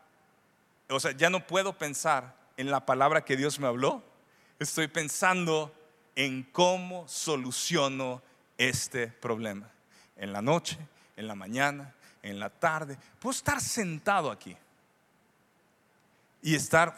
[0.89, 4.03] o sea, ya no puedo pensar en la palabra que Dios me habló,
[4.59, 5.73] estoy pensando
[6.15, 8.21] en cómo soluciono
[8.57, 9.69] este problema.
[10.15, 10.77] En la noche,
[11.17, 12.97] en la mañana, en la tarde.
[13.19, 14.55] Puedo estar sentado aquí
[16.41, 16.95] y estar,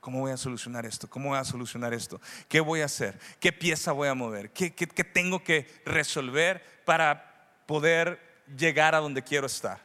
[0.00, 1.10] ¿cómo voy a solucionar esto?
[1.10, 2.20] ¿Cómo voy a solucionar esto?
[2.48, 3.18] ¿Qué voy a hacer?
[3.38, 4.50] ¿Qué pieza voy a mover?
[4.50, 7.31] ¿Qué, qué, qué tengo que resolver para
[7.66, 8.20] poder
[8.56, 9.80] llegar a donde quiero estar?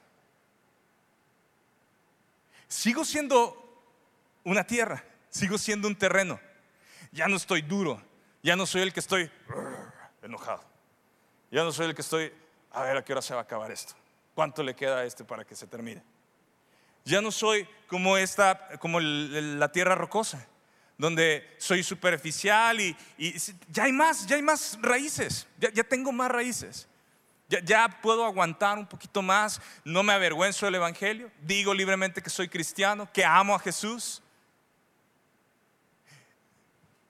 [2.67, 3.63] sigo siendo
[4.43, 6.39] una tierra, sigo siendo un terreno.
[7.11, 8.01] Ya no estoy duro,
[8.43, 9.31] ya no soy el que estoy
[10.21, 10.63] enojado.
[11.49, 12.33] Ya no soy el que estoy,
[12.71, 13.93] a ver a qué hora se va a acabar esto.
[14.35, 16.03] ¿Cuánto le queda a este para que se termine?
[17.05, 20.45] Ya no soy como esta, como la tierra rocosa,
[20.97, 22.95] donde soy superficial y,
[23.69, 26.87] ya hay más, ya hay más raíces, ya tengo más raíces.
[27.49, 32.49] Ya, puedo aguantar un poquito más, no me avergüenzo del Evangelio, digo libremente que soy
[32.49, 34.21] cristiano, que amo a Jesús.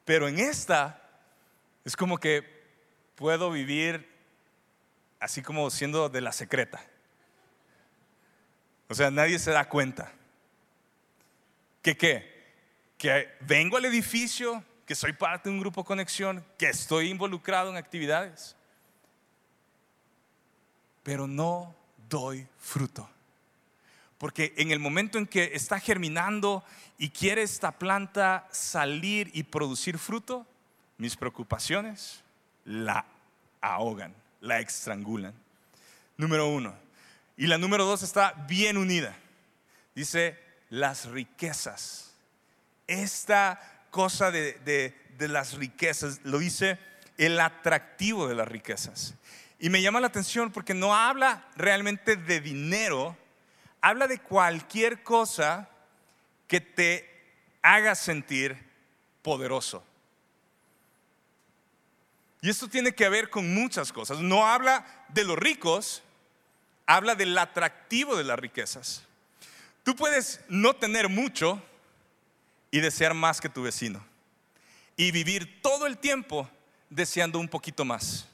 [0.05, 1.01] Pero en esta
[1.83, 2.45] es como que
[3.15, 4.07] puedo vivir
[5.19, 6.85] así como siendo de la secreta.
[8.89, 10.13] O sea, nadie se da cuenta.
[11.81, 12.53] ¿Que qué?
[12.99, 17.77] Que vengo al edificio, que soy parte de un grupo conexión, que estoy involucrado en
[17.77, 18.56] actividades
[21.07, 21.73] pero no
[22.09, 23.09] doy fruto.
[24.17, 26.65] Porque en el momento en que está germinando
[26.97, 30.45] y quiere esta planta salir y producir fruto,
[30.97, 32.25] mis preocupaciones
[32.65, 33.05] la
[33.61, 35.33] ahogan, la estrangulan.
[36.17, 36.75] Número uno.
[37.37, 39.15] Y la número dos está bien unida.
[39.95, 40.37] Dice
[40.69, 42.11] las riquezas.
[42.85, 44.59] Esta cosa de,
[45.17, 46.77] de las riquezas lo dice
[47.17, 49.13] el atractivo de las riquezas.
[49.59, 53.17] Y me llama la atención porque no habla realmente de dinero,
[53.81, 55.69] habla de cualquier cosa
[56.47, 57.09] que te
[57.61, 58.57] haga sentir
[59.21, 59.83] poderoso.
[62.41, 64.19] Y esto tiene que ver con muchas cosas.
[64.19, 66.03] No habla de los ricos,
[66.85, 69.03] habla del atractivo de las riquezas.
[69.83, 71.61] Tú puedes no tener mucho
[72.69, 74.05] y desear más que tu vecino.
[74.95, 76.49] Y vivir todo el tiempo
[76.89, 78.27] deseando un poquito más.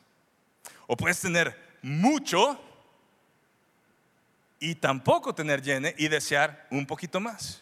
[0.88, 2.60] O puedes tener mucho
[4.60, 7.62] y tampoco tener llene y desear un poquito más.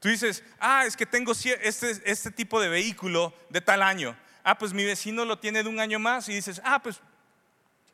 [0.00, 4.14] Tú dices, ah, es que tengo este, este tipo de vehículo de tal año.
[4.42, 7.00] Ah, pues mi vecino lo tiene de un año más y dices, ah, pues,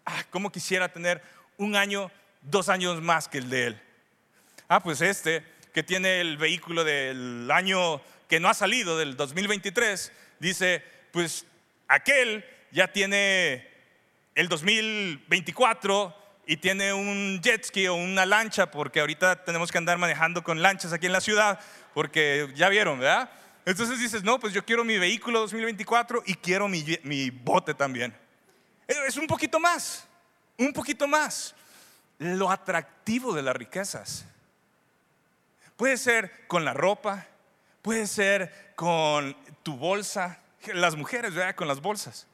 [0.05, 1.23] ah, ¿cómo quisiera tener
[1.57, 2.11] un año,
[2.43, 3.83] dos años más que el de él?
[4.67, 10.11] Ah, pues este que tiene el vehículo del año que no ha salido, del 2023,
[10.41, 11.47] dice, pues
[11.87, 13.70] aquel ya tiene
[14.41, 19.99] el 2024 y tiene un jet ski o una lancha, porque ahorita tenemos que andar
[19.99, 21.61] manejando con lanchas aquí en la ciudad,
[21.93, 23.31] porque ya vieron, ¿verdad?
[23.67, 28.17] Entonces dices, no, pues yo quiero mi vehículo 2024 y quiero mi, mi bote también.
[28.89, 30.09] Es un poquito más.
[30.57, 31.55] un poquito más,
[32.19, 34.25] lo atractivo de las riquezas.
[35.77, 37.27] Puede ser con la ropa,
[37.83, 40.41] puede ser con tu bolsa,
[40.73, 41.55] las mujeres, ¿verdad?
[41.55, 42.27] Con las bolsas.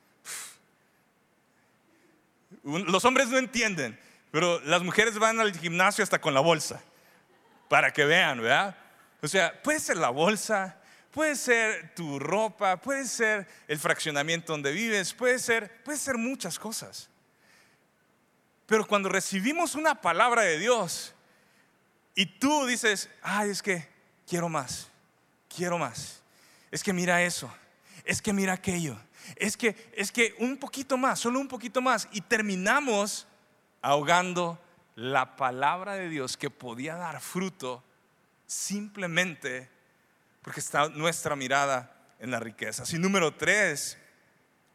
[2.66, 3.98] Los hombres no entienden,
[4.32, 6.82] pero las mujeres van al gimnasio hasta con la bolsa,
[7.68, 8.76] para que vean, ¿verdad?
[9.22, 10.76] O sea, puede ser la bolsa,
[11.12, 16.58] puede ser tu ropa, puede ser el fraccionamiento donde vives, puede ser, puede ser muchas
[16.58, 17.08] cosas.
[18.66, 21.14] Pero cuando recibimos una palabra de Dios
[22.16, 23.88] y tú dices, ay, es que
[24.28, 24.88] quiero más,
[25.48, 26.20] quiero más,
[26.72, 27.48] es que mira eso,
[28.04, 28.98] es que mira aquello,
[29.34, 33.26] es que, es que un poquito más, solo un poquito más, y terminamos
[33.82, 34.60] ahogando
[34.94, 37.82] la palabra de Dios que podía dar fruto
[38.46, 39.68] simplemente
[40.42, 42.84] porque está nuestra mirada en la riqueza.
[42.92, 43.98] Y número tres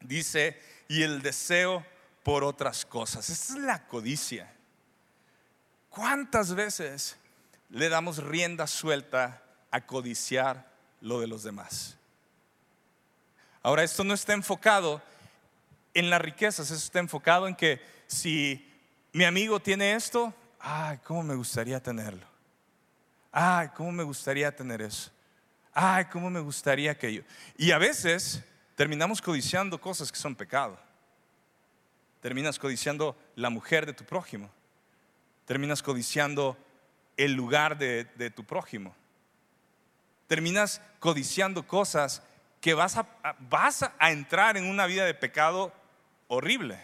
[0.01, 1.85] dice, y el deseo
[2.23, 3.29] por otras cosas.
[3.29, 4.53] Esa es la codicia.
[5.89, 7.17] ¿Cuántas veces
[7.69, 11.97] le damos rienda suelta a codiciar lo de los demás?
[13.63, 15.01] Ahora, esto no está enfocado
[15.93, 18.67] en las riquezas, esto está enfocado en que si
[19.13, 22.25] mi amigo tiene esto, ay, cómo me gustaría tenerlo.
[23.31, 25.11] Ay, cómo me gustaría tener eso.
[25.73, 27.23] Ay, cómo me gustaría aquello.
[27.57, 28.43] Y a veces
[28.75, 30.77] terminamos codiciando cosas que son pecado
[32.21, 34.49] terminas codiciando la mujer de tu prójimo,
[35.45, 36.55] terminas codiciando
[37.17, 38.95] el lugar de, tu prójimo,
[40.27, 42.23] terminas codiciando cosas
[42.61, 43.07] que vas a,
[43.39, 45.73] vas a entrar en una vida de pecado
[46.27, 46.79] horrible.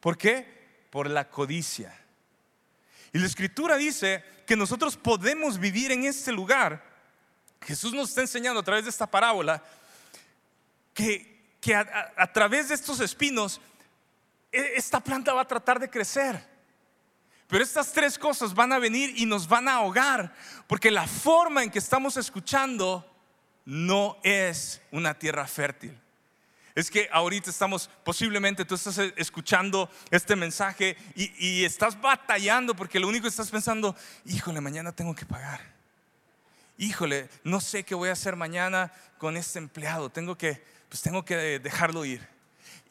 [0.00, 0.86] ¿Por qué?
[0.90, 1.92] Por la codicia.
[3.12, 6.82] Y la escritura dice que nosotros podemos vivir en este lugar.
[7.60, 9.62] Jesús nos está enseñando a través de esta parábola
[10.92, 11.42] que,
[12.16, 13.60] a través de estos espinos
[14.52, 16.54] e, esta planta va a tratar de crecer.
[17.48, 20.32] Pero estas tres cosas van a venir y nos van a ahogar,
[20.66, 23.13] porque la forma en que estamos escuchando
[23.64, 25.98] no es una tierra fértil.
[26.74, 33.06] Es que ahorita estamos, posiblemente tú estás escuchando este mensaje y, estás batallando porque lo
[33.06, 35.60] único que estás pensando, híjole, mañana tengo que pagar.
[36.76, 40.10] Híjole, no sé qué voy a hacer mañana con este empleado.
[40.10, 42.34] Tengo que, pues tengo que dejarlo ir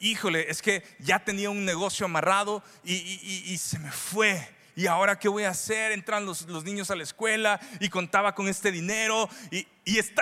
[0.00, 4.48] híjole, es que ya tenía un negocio amarrado y, se me fue.
[4.76, 5.92] ¿Y ahora qué voy a hacer?
[5.92, 9.66] Entran los, niños a la escuela y contaba con este dinero y,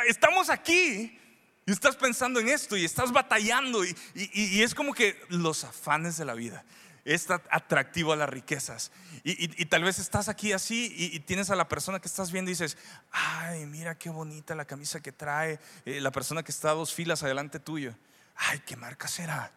[0.09, 1.19] estamos aquí.
[1.65, 6.25] Y estás pensando en esto y estás batallando y, es como que los afanes de
[6.25, 6.65] la vida.
[7.05, 8.93] Es atractivo a las riquezas.
[9.25, 12.55] Y, tal vez estás aquí así y, tienes a la persona que estás viendo y
[12.55, 12.77] dices,
[13.11, 16.93] ay, mira qué bonita la camisa que trae eh, la persona que está a dos
[16.93, 17.95] filas adelante tuyo.
[18.37, 19.53] Ay, ¿qué marca será?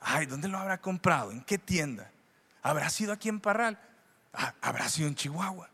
[0.00, 1.30] ay, ¿dónde lo habrá comprado?
[1.30, 2.10] ¿En qué tienda?
[2.62, 3.78] ¿Habrá sido aquí en Parral?
[4.32, 5.68] Ah, ¿Habrá sido en Chihuahua?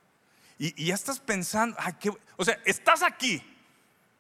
[0.59, 1.95] Y, ya estás pensando, ay,
[2.37, 3.43] o sea, estás aquí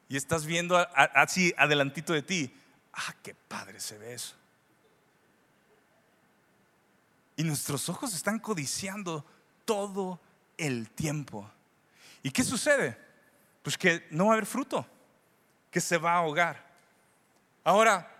[0.08, 2.54] y estás viendo así adelantito de ti,
[2.92, 4.34] ah, qué padre se ve eso.
[7.36, 9.24] Y nuestros ojos están codiciando
[9.64, 10.20] todo
[10.56, 11.50] el tiempo.
[12.22, 12.98] ¿Y qué sucede?
[13.62, 14.86] Pues que no va a haber fruto,
[15.70, 16.64] que se va a ahogar.
[17.64, 18.15] Ahora,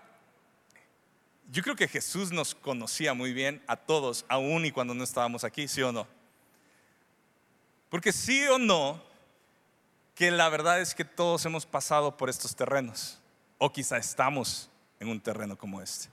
[1.50, 5.44] yo creo que Jesús nos conocía muy bien a todos, aún y cuando no estábamos
[5.44, 6.06] aquí, ¿sí o no?
[7.88, 9.02] Porque sí o no,
[10.14, 13.18] que la verdad es que todos hemos pasado por estos terrenos,
[13.58, 16.08] o quizá estamos en un terreno como este.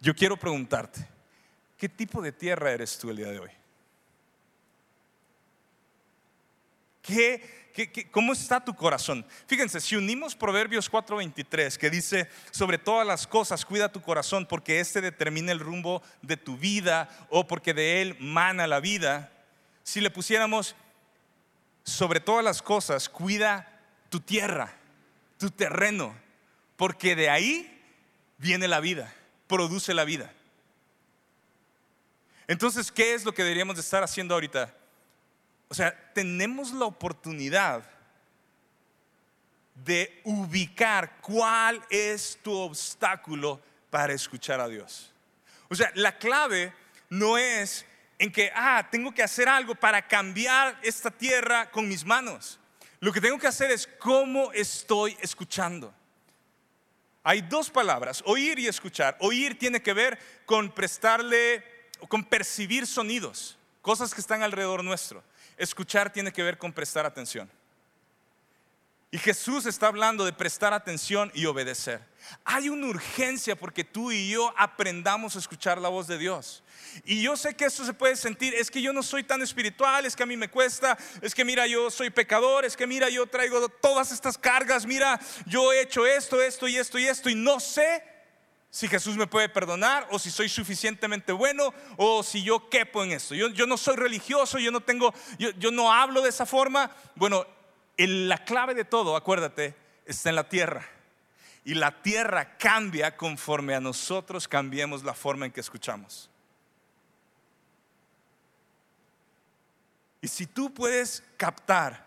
[0.00, 1.06] Yo quiero preguntarte,
[1.76, 3.50] ¿qué tipo de tierra eres tú el día de hoy?
[7.02, 7.65] ¿Qué
[8.10, 9.26] cómo está tu corazón?
[9.46, 14.80] Fíjense, si unimos Proverbios 4:23, que dice, sobre todas las cosas, cuida tu corazón porque
[14.80, 19.32] éste determina el rumbo de tu vida o porque de él mana la vida.
[19.82, 20.74] Si le pusiéramos,
[21.84, 24.74] sobre todas las cosas, cuida tu tierra,
[25.38, 26.16] tu terreno,
[26.76, 27.80] porque de ahí
[28.38, 29.14] viene la vida,
[29.46, 30.32] produce la vida.
[32.48, 34.74] Entonces, ¿qué es lo que deberíamos de estar haciendo ahorita?
[35.68, 37.82] O sea, tenemos la oportunidad
[39.74, 43.60] de ubicar cuál es tu obstáculo
[43.90, 45.12] para escuchar a Dios.
[45.68, 46.72] O sea, la clave
[47.10, 47.84] no es
[48.18, 52.58] en que, ah, tengo que hacer algo para cambiar esta tierra con mis manos.
[53.00, 55.92] Lo que tengo que hacer es cómo estoy escuchando.
[57.22, 59.16] Hay dos palabras, oír y escuchar.
[59.20, 61.62] Oír tiene que ver con prestarle,
[62.08, 65.22] con percibir sonidos, cosas que están alrededor nuestro.
[65.56, 67.50] Escuchar tiene que ver con prestar atención.
[69.10, 72.02] Y Jesús está hablando de prestar atención y obedecer.
[72.44, 76.62] Hay una urgencia porque tú y yo aprendamos a escuchar la voz de Dios.
[77.04, 80.04] Y yo sé que esto se puede sentir, es que yo no soy tan espiritual,
[80.04, 83.08] es que a mí me cuesta, es que mira, yo soy pecador, es que mira,
[83.08, 87.30] yo traigo todas estas cargas, mira, yo he hecho esto, esto y esto y esto
[87.30, 88.15] y no sé
[88.76, 93.12] si Jesús me puede perdonar o si soy suficientemente bueno o si yo quepo en
[93.12, 93.34] esto.
[93.34, 96.90] Yo, no soy religioso, yo no tengo, yo, yo no hablo de esa forma.
[97.14, 97.46] Bueno,
[97.96, 99.74] la clave de todo, acuérdate,
[100.04, 100.86] está en la tierra.
[101.64, 106.28] Y la tierra cambia conforme a nosotros cambiemos la forma en que escuchamos.
[110.20, 112.06] Y si tú puedes captar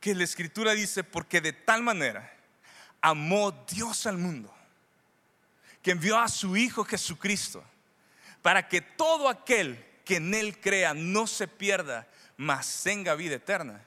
[0.00, 2.34] que la escritura dice, porque de tal manera
[3.02, 4.55] amó Dios al mundo,
[5.86, 7.62] que envió a su Hijo Jesucristo,
[8.42, 13.80] para que todo aquel que en Él crea no se pierda, mas tenga vida eterna.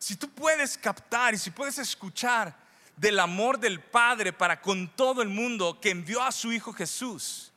[0.00, 2.56] Si tú puedes captar y si puedes escuchar
[2.96, 7.52] del amor del Padre para con todo el mundo que envió a su Hijo Jesús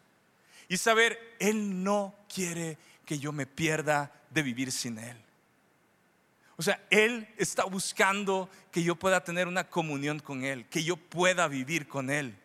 [0.67, 5.17] y saber, Él no quiere que yo me pierda de vivir sin Él.
[6.55, 10.97] O sea, Él está buscando que yo pueda tener una comunión con Él, que yo
[10.97, 12.37] pueda vivir con Él.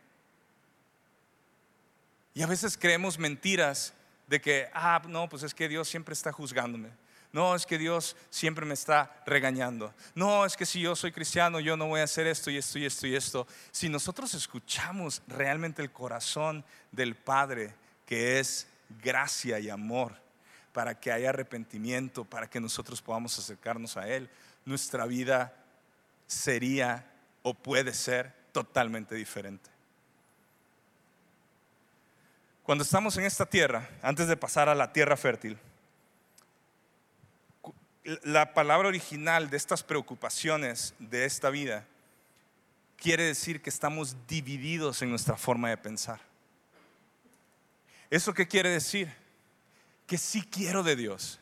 [2.37, 3.95] Y a veces creemos mentiras
[4.27, 6.91] de que, ah, no, pues es que Dios siempre está juzgándome.
[7.33, 9.95] No, es que Dios siempre me está regañando.
[10.15, 12.79] No, es que si yo soy cristiano, yo no voy a hacer esto y esto
[12.79, 13.47] y esto y esto.
[13.71, 16.63] Si nosotros escuchamos realmente el corazón
[16.93, 17.75] del Padre,
[18.05, 18.67] que es
[19.03, 20.15] gracia y amor,
[20.75, 24.29] para que haya arrepentimiento, para que nosotros podamos acercarnos a Él,
[24.67, 25.57] nuestra vida
[26.27, 27.11] sería
[27.43, 29.76] o puede ser totalmente diferente.
[32.67, 35.57] Cuando estamos en esta tierra, antes de pasar a la tierra fértil,
[38.25, 41.87] la palabra original de estas preocupaciones de esta vida
[42.97, 46.19] quiere decir que estamos divididos en nuestra forma de pensar.
[48.11, 49.15] ¿Eso qué quiere decir?
[50.05, 51.39] Que sí quiero de Dios.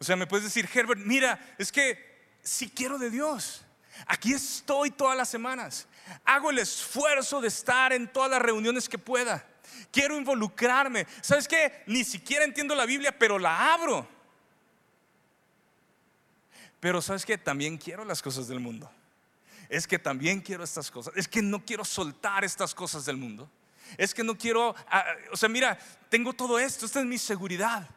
[0.00, 3.64] O sea, me puedes decir, Herbert, mira, es que sí quiero de Dios.
[4.08, 5.86] Aquí estoy todas las semanas.
[6.24, 9.46] Hago el esfuerzo de estar en todas las reuniones que pueda
[9.90, 11.06] quiero involucrarme.
[11.20, 11.82] ¿Sabes qué?
[11.86, 14.08] Ni siquiera entiendo la Biblia, pero la abro.
[16.80, 17.38] Pero ¿sabes qué?
[17.38, 18.90] También quiero las cosas del mundo.
[19.68, 21.14] Es que también quiero estas cosas.
[21.16, 23.48] Es que no quiero soltar estas cosas del mundo.
[23.96, 27.88] Es que no quiero, ah, o sea, mira, tengo todo esto, esta es mi seguridad.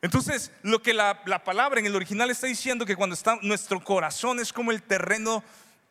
[0.00, 3.84] Entonces, lo que la, la, palabra en el original está diciendo que cuando está nuestro
[3.84, 5.44] corazón es como el terreno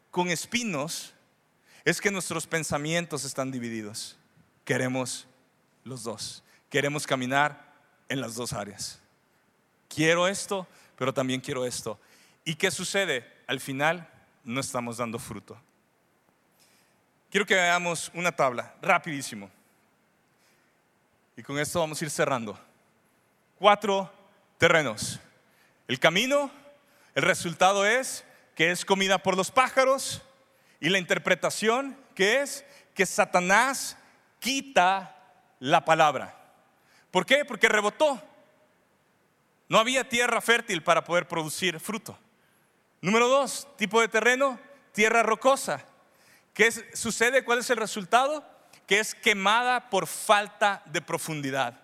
[0.09, 1.13] con espinos,
[1.83, 4.17] es que nuestros pensamientos están divididos
[4.65, 5.27] queremos
[5.85, 6.43] los dos.
[6.69, 7.73] Queremos caminar
[8.09, 8.99] en las dos áreas.
[9.87, 11.97] Quiero esto, pero también quiero esto.
[12.43, 13.25] ¿Y qué sucede?
[13.47, 14.09] Al final
[14.43, 15.57] no estamos dando fruto.
[17.29, 19.49] Quiero que veamos una tabla, rapidísimo.
[21.37, 22.59] Y con esto vamos a ir cerrando.
[23.59, 24.11] Cuatro
[24.57, 25.19] terrenos.
[25.87, 26.49] El camino,
[27.13, 28.23] el resultado es
[28.55, 30.21] que es comida por los pájaros
[30.79, 33.97] y la interpretación que es que Satanás
[34.45, 35.15] quita
[35.59, 36.37] la palabra.
[37.09, 37.43] ¿Por qué?
[37.45, 38.21] Porque rebotó.
[39.67, 42.15] No había tierra fértil para poder producir fruto.
[43.01, 44.59] Número dos, tipo de terreno,
[44.91, 45.83] tierra rocosa.
[46.53, 47.43] ¿Qué sucede?
[47.43, 48.47] ¿Cuál es el resultado?
[48.85, 51.81] Que es quemada por falta de profundidad.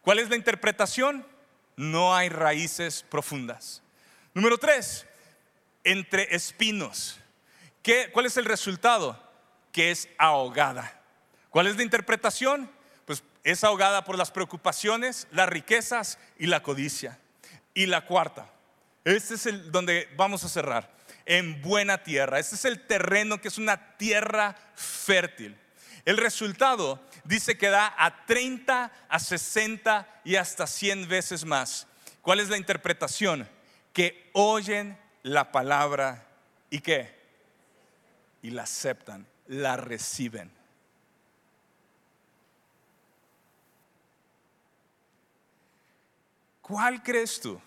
[0.00, 1.26] ¿Cuál es la interpretación?
[1.74, 3.82] No hay raíces profundas.
[4.34, 5.04] Número tres,
[5.82, 7.18] entre espinos.
[7.82, 9.20] ¿Qué, ¿Cuál es el resultado?
[9.72, 11.03] Que es ahogada.
[11.54, 12.68] ¿Cuál es la interpretación?
[13.04, 17.20] Pues es ahogada por las preocupaciones, las riquezas y la codicia.
[17.74, 18.50] Y la cuarta,
[19.04, 20.90] este es el donde vamos a cerrar,
[21.26, 22.40] en buena tierra.
[22.40, 25.56] Este es el terreno que es una tierra fértil.
[26.04, 31.86] El resultado dice que da a 30, a 60 y hasta 100 veces más.
[32.20, 33.48] ¿Cuál es la interpretación?
[33.92, 36.26] Que oyen la palabra
[36.68, 37.16] y qué?
[38.42, 40.50] Y la aceptan, la reciben.
[46.66, 47.60] ¿Cuál crees tú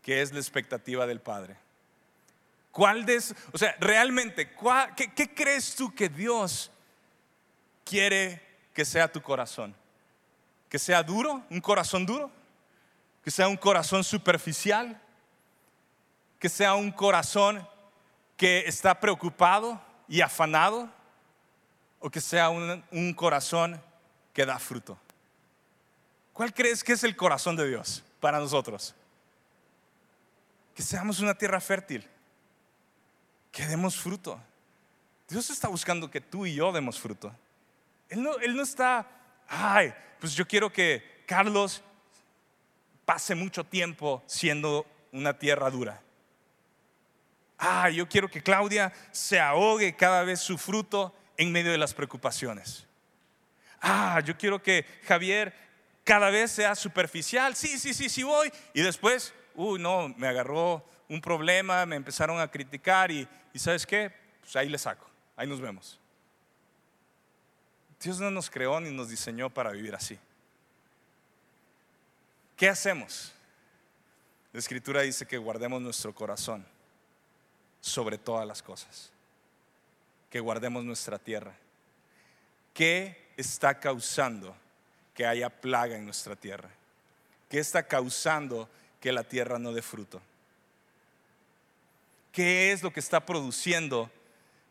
[0.00, 1.58] que es la expectativa del Padre?
[2.70, 3.22] ¿Cuál de,
[3.52, 4.50] o sea, realmente,
[4.96, 6.70] qué, crees tú que Dios
[7.84, 8.40] quiere
[8.72, 9.76] que sea tu corazón?
[10.70, 11.44] ¿Que sea duro?
[11.50, 12.30] ¿Un corazón duro?
[13.22, 14.98] ¿Que sea un corazón superficial?
[16.38, 17.68] ¿Que sea un corazón
[18.38, 20.88] que está preocupado y afanado?
[22.00, 23.78] ¿O que sea un corazón
[24.32, 24.98] que da fruto?
[26.32, 28.02] ¿Cuál crees que es el corazón de Dios?
[28.24, 28.94] Para nosotros?
[30.74, 32.08] que seamos una tierra fértil,
[33.52, 34.40] que demos fruto.
[35.28, 37.30] Dios está buscando que tú y yo demos fruto.
[38.08, 39.06] Él no, él no está,
[39.46, 41.82] ay, pues yo quiero que Carlos
[43.04, 46.00] pase mucho tiempo siendo una tierra dura.
[47.58, 51.92] Ah, yo quiero que Claudia se ahogue cada vez su fruto en medio de las
[51.92, 52.86] preocupaciones.
[53.82, 55.63] Ah, yo quiero que Javier
[56.04, 57.56] cada vez sea superficial.
[57.56, 58.52] Sí, sí, sí, sí voy.
[58.74, 63.86] Y después, uy, no, me agarró un problema, me empezaron a criticar y, y ¿sabes
[63.86, 64.12] qué?
[64.40, 65.98] Pues ahí le saco, ahí nos vemos.
[68.00, 70.18] Dios no nos creó ni nos diseñó para vivir así.
[72.56, 73.32] ¿Qué hacemos?
[74.52, 76.66] La escritura dice que guardemos nuestro corazón
[77.80, 79.10] sobre todas las cosas,
[80.30, 81.54] que guardemos nuestra tierra.
[82.72, 84.54] ¿Qué está causando
[85.14, 86.68] que haya plaga en nuestra tierra?
[87.48, 88.68] ¿Qué está causando
[89.00, 90.20] que la tierra no dé fruto?
[92.32, 94.10] ¿Qué es lo que está produciendo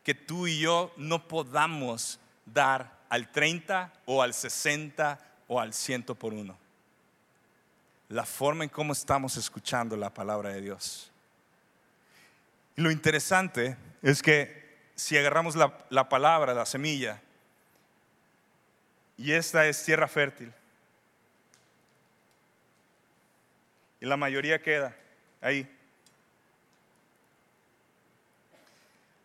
[0.04, 5.18] que tú y yo no podamos dar al 30 o al 60
[5.48, 6.58] o al 100 por uno?
[8.10, 11.10] La forma en cómo estamos escuchando la palabra de Dios.
[12.76, 14.64] Lo interesante es que
[14.96, 17.22] si agarramos la, la palabra, la semilla,
[19.18, 20.54] y esta es tierra fértil,
[24.04, 24.94] y la mayoría queda
[25.40, 25.66] ahí.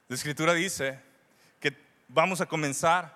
[0.07, 1.01] La escritura dice
[1.61, 1.77] que
[2.07, 3.13] vamos a comenzar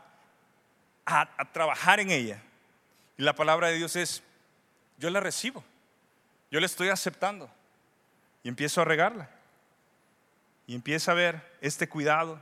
[1.07, 2.43] a, trabajar en ella.
[3.17, 4.25] Y la palabra de Dios es,
[4.99, 5.65] yo la recibo,
[6.51, 7.49] yo la estoy aceptando
[8.43, 9.31] y empiezo a regarla.
[10.67, 12.41] Y empieza a ver este cuidado,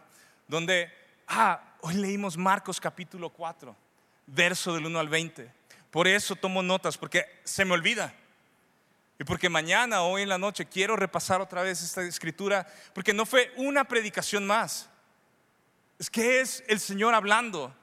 [0.49, 0.93] donde,
[1.29, 3.77] ah, hoy leímos Marcos capítulo 4,
[4.35, 5.51] verso del 1 al 20.
[5.91, 8.15] Por eso tomo notas, porque se me olvida.
[9.19, 13.27] Y porque mañana, hoy en la noche, quiero repasar otra vez esta escritura, porque no
[13.27, 14.89] fue una predicación más.
[15.99, 17.75] Es que es el Señor hablando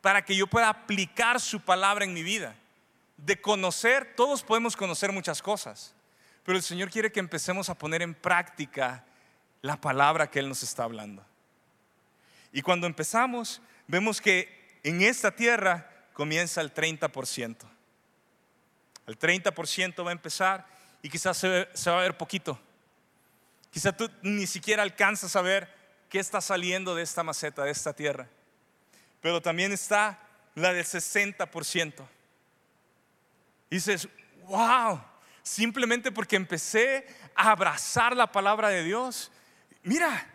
[0.00, 2.54] para que yo pueda aplicar su palabra en mi vida.
[3.16, 5.94] De conocer, todos podemos conocer muchas cosas,
[6.44, 9.04] pero el Señor quiere que empecemos a poner en práctica
[9.62, 11.24] la palabra que Él nos está hablando.
[12.52, 17.56] Y cuando empezamos, vemos que en esta tierra comienza el 30%.
[19.06, 20.66] El 30% va a empezar
[21.02, 22.58] y quizás se, se, va a ver poquito.
[23.70, 25.68] Quizás tú ni siquiera alcanzas a ver
[26.08, 28.28] qué está saliendo de esta maceta, de esta tierra.
[29.20, 30.18] Pero también está
[30.54, 32.06] la del 60%.
[33.70, 34.08] Y dices,
[34.44, 35.00] wow,
[35.42, 39.30] simplemente porque empecé a abrazar la palabra de Dios,
[39.82, 40.26] mira,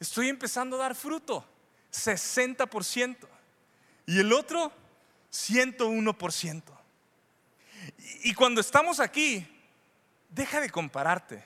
[0.00, 1.46] estoy empezando a dar fruto,
[1.92, 3.16] 60%.
[4.06, 4.72] Y el otro,
[5.36, 6.62] 101%.
[8.24, 9.46] Y cuando estamos aquí,
[10.30, 11.44] deja de compararte.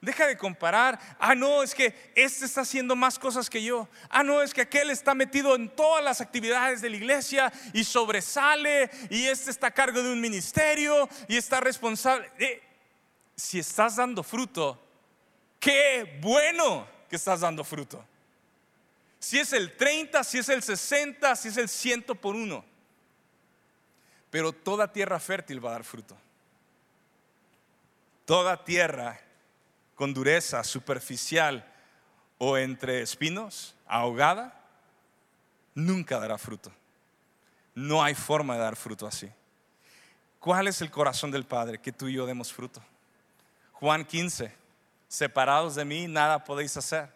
[0.00, 3.88] Deja de comparar, ah, no, es que este está haciendo más cosas que yo.
[4.10, 7.84] Ah, no, es que aquel está metido en todas las actividades de la iglesia y
[7.84, 12.30] sobresale y este está a cargo de un ministerio y está responsable.
[12.38, 12.62] Eh,
[13.34, 14.78] si estás dando fruto,
[15.58, 18.04] qué bueno que estás dando fruto.
[19.18, 22.62] Si es el 30, si es el 60, si es el 100 por uno.
[24.34, 26.16] Pero toda tierra fértil va a dar fruto.
[28.24, 29.20] Toda tierra
[29.94, 31.64] con dureza superficial
[32.38, 34.60] o entre espinos, ahogada,
[35.72, 36.72] nunca dará fruto.
[37.76, 39.30] No hay forma de dar fruto así.
[40.40, 41.78] ¿Cuál es el corazón del Padre?
[41.78, 42.82] Que tú y yo demos fruto.
[43.74, 44.52] Juan 15
[45.06, 47.08] separados de mí nada podéis hacer.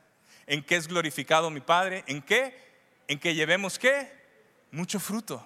[0.46, 2.04] ¿En qué es glorificado mi Padre?
[2.06, 2.56] ¿En qué?
[3.08, 4.08] En que llevemos qué?
[4.70, 5.44] Mucho fruto.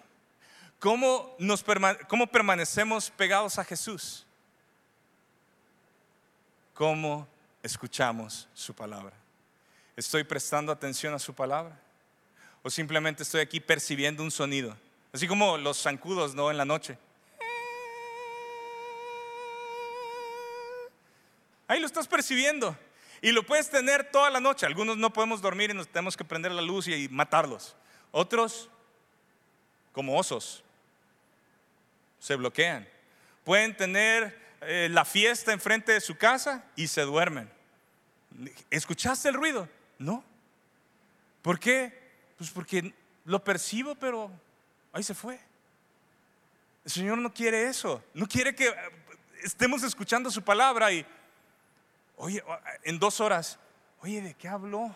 [0.83, 1.65] ¿Cómo, nos
[2.09, 4.27] cómo permanecemos pegados a Jesús?
[6.75, 7.29] ¿Cómo
[7.63, 9.13] escuchamos su palabra?
[9.95, 11.81] ¿Estoy prestando atención a su palabra?
[12.65, 14.77] ¿O simplemente estoy aquí percibiendo un sonido?
[15.13, 16.51] Así como los zancudos, ¿no?
[16.51, 16.99] En la noche.
[21.69, 22.77] Ahí lo estás percibiendo.
[23.21, 24.67] Y lo puedes tener toda la noche.
[24.67, 27.77] Algunos no podemos dormir y nos tenemos que prender la luz y matarlos.
[28.11, 28.69] Otros,
[29.93, 30.65] como osos,
[32.23, 32.89] se bloquean.
[33.43, 37.51] Pueden tener eh, la fiesta enfrente de su casa y se duermen.
[38.71, 39.69] ¿Escuchaste el ruido?
[39.99, 40.23] No.
[41.43, 42.13] ¿Por qué?
[42.39, 42.95] Pues porque
[43.25, 44.31] lo percibo, pero
[44.93, 45.41] ahí se fue.
[46.85, 48.05] El Señor no quiere eso.
[48.15, 48.73] No quiere que
[49.43, 51.05] estemos escuchando su palabra y
[52.17, 52.41] Oye,
[52.85, 53.59] en dos horas,
[54.01, 54.95] oye, ¿de qué habló?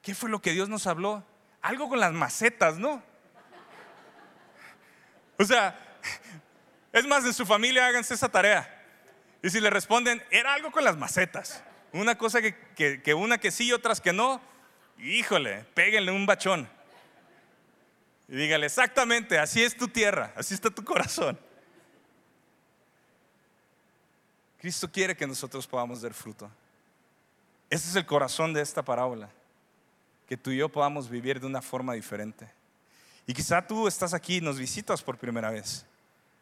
[0.00, 1.22] ¿Qué fue lo que Dios nos habló?
[1.60, 3.02] Algo con las macetas, ¿no?
[5.38, 5.91] O sea,
[6.92, 8.82] es más, de su familia háganse esa tarea.
[9.42, 11.62] Y si le responden, era algo con las macetas.
[11.92, 14.40] Una cosa que, que una que sí y otras que no,
[14.98, 16.68] híjole, péguenle un bachón.
[18.28, 21.38] Y dígale, exactamente, así es tu tierra, así está tu corazón.
[24.58, 26.50] Cristo quiere que nosotros podamos dar fruto.
[27.68, 29.28] Ese es el corazón de esta parábola,
[30.28, 32.48] que tú y yo podamos vivir de una forma diferente.
[33.26, 35.84] Y quizá tú estás aquí y nos visitas por primera vez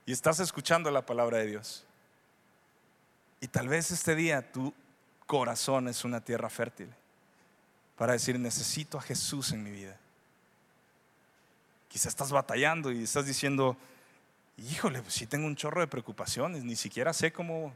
[0.06, 1.84] y estás escuchando la palabra de Dios.
[3.40, 4.74] Y tal vez este día tu
[5.26, 6.88] corazón es una tierra fértil
[7.96, 9.98] para decir, necesito a Jesús en mi vida.
[11.88, 13.76] Quizá estás batallando y estás diciendo,
[14.56, 17.74] híjole, pues sí tengo un chorro de preocupaciones, ni siquiera sé cómo,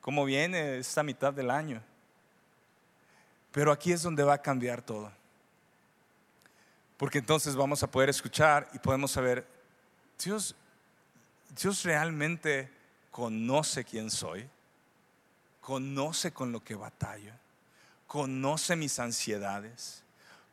[0.00, 1.82] cómo viene esta mitad del año.
[3.52, 5.10] Pero aquí es donde va a cambiar todo.
[6.96, 9.46] Porque entonces vamos a poder escuchar y podemos saber,
[10.22, 10.54] Dios,
[11.60, 12.70] Dios realmente
[13.10, 14.48] conoce quién soy,
[15.60, 17.32] conoce con lo que batallo,
[18.06, 20.02] conoce mis ansiedades,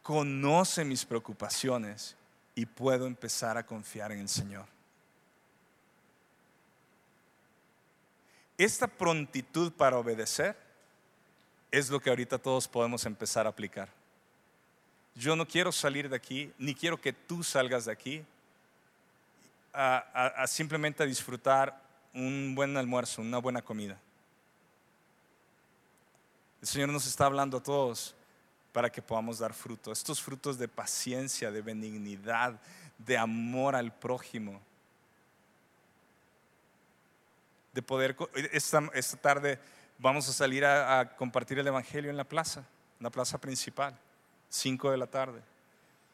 [0.03, 2.15] conoce mis preocupaciones
[2.53, 4.65] y puedo empezar a confiar en el Señor.
[8.57, 10.55] Esta prontitud para obedecer
[11.71, 13.89] es lo que ahorita todos podemos empezar a aplicar.
[15.15, 18.25] Yo no quiero salir de aquí, ni quiero que tú salgas de aquí
[19.73, 21.81] a, simplemente a disfrutar
[22.13, 23.97] un buen almuerzo, una buena comida.
[26.61, 28.15] El Señor nos está hablando a todos
[28.71, 29.91] para que podamos dar fruto.
[29.91, 32.59] Estos frutos de paciencia, de benignidad,
[32.97, 34.61] de amor al prójimo.
[37.73, 38.15] De poder,
[38.51, 38.81] esta,
[39.21, 39.59] tarde
[39.97, 42.59] vamos a salir a, compartir el Evangelio en la plaza,
[42.99, 43.97] en la plaza principal,
[44.49, 45.41] 5 de la tarde.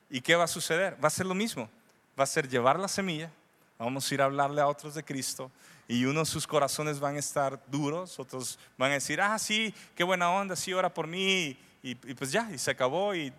[0.10, 1.04] ¿Y qué va a suceder?
[1.04, 1.70] Va a ser lo mismo.
[2.18, 3.32] Va a ser llevar la semilla,
[3.78, 5.52] vamos a ir a hablarle a otros de Cristo
[5.88, 10.04] y unos sus corazones van a estar duros, otros van a decir, ah, sí, qué
[10.04, 13.32] buena onda, sí, ora por mí y, pues ya, y se acabó y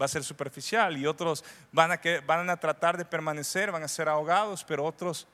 [0.00, 0.96] va a ser superficial.
[0.96, 4.84] Y otros van a, que, van a tratar de permanecer, van a ser ahogados, pero
[4.84, 5.28] otros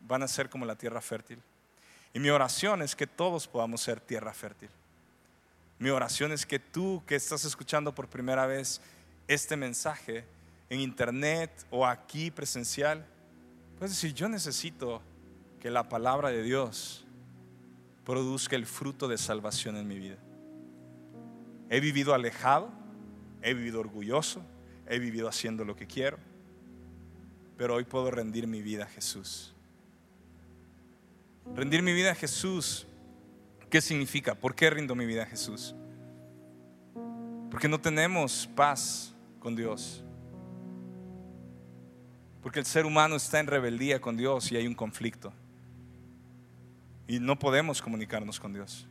[0.00, 1.40] van a ser como la tierra fértil.
[2.12, 4.68] Y mi oración es que todos podamos ser tierra fértil.
[5.78, 8.82] Mi oración es que tú que estás escuchando por primera vez
[9.26, 10.26] este mensaje
[10.68, 13.06] en internet o aquí presencial,
[13.82, 15.02] puedes decir, yo necesito
[15.58, 17.04] que la palabra de Dios
[18.04, 20.18] produzca el fruto de salvación en mi vida.
[21.68, 22.70] He vivido alejado,
[23.42, 24.40] he vivido orgulloso,
[24.86, 26.16] he vivido haciendo lo que quiero,
[27.56, 29.52] pero hoy puedo rendir mi vida a Jesús.
[31.52, 32.86] Rendir mi vida a Jesús,
[33.68, 34.36] ¿qué significa?
[34.36, 35.74] ¿Por qué rindo mi vida a Jesús?
[37.50, 40.04] Porque no tenemos paz con Dios.
[42.42, 45.32] Porque el ser humano está en rebeldía con Dios y hay un conflicto.
[47.06, 48.86] Y no podemos comunicarnos con Dios.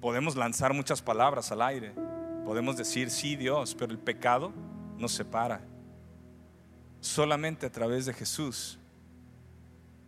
[0.00, 1.92] Podemos lanzar muchas palabras al aire.
[2.44, 4.52] Podemos decir, sí, Dios, pero el pecado
[4.98, 5.62] nos separa.
[7.00, 8.78] Solamente a través de Jesús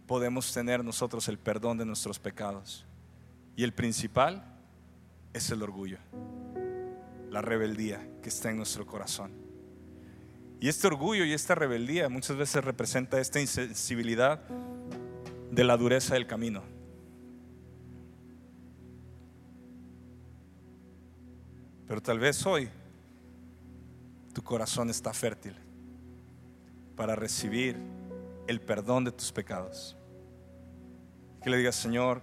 [0.06, 2.84] podemos tener nosotros el perdón de nuestros pecados.
[3.56, 4.44] Y el principal
[5.32, 5.98] es el orgullo,
[7.30, 9.32] la rebeldía que está en nuestro corazón.
[10.62, 14.38] Y este orgullo y esta rebeldía muchas veces representa esta insensibilidad
[15.50, 16.62] de la dureza del camino.
[21.88, 22.70] Pero tal vez hoy
[24.32, 25.56] tu corazón está fértil
[26.94, 27.76] para recibir
[28.46, 29.96] el perdón de tus pecados.
[31.42, 32.22] Que le digas, Señor,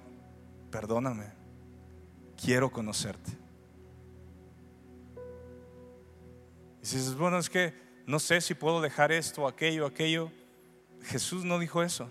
[0.72, 1.26] perdóname,
[2.42, 3.32] quiero conocerte.
[6.82, 10.32] Y si dices, bueno, es que no sé si puedo dejar esto, aquello, aquello.
[11.04, 12.10] Jesús no dijo eso.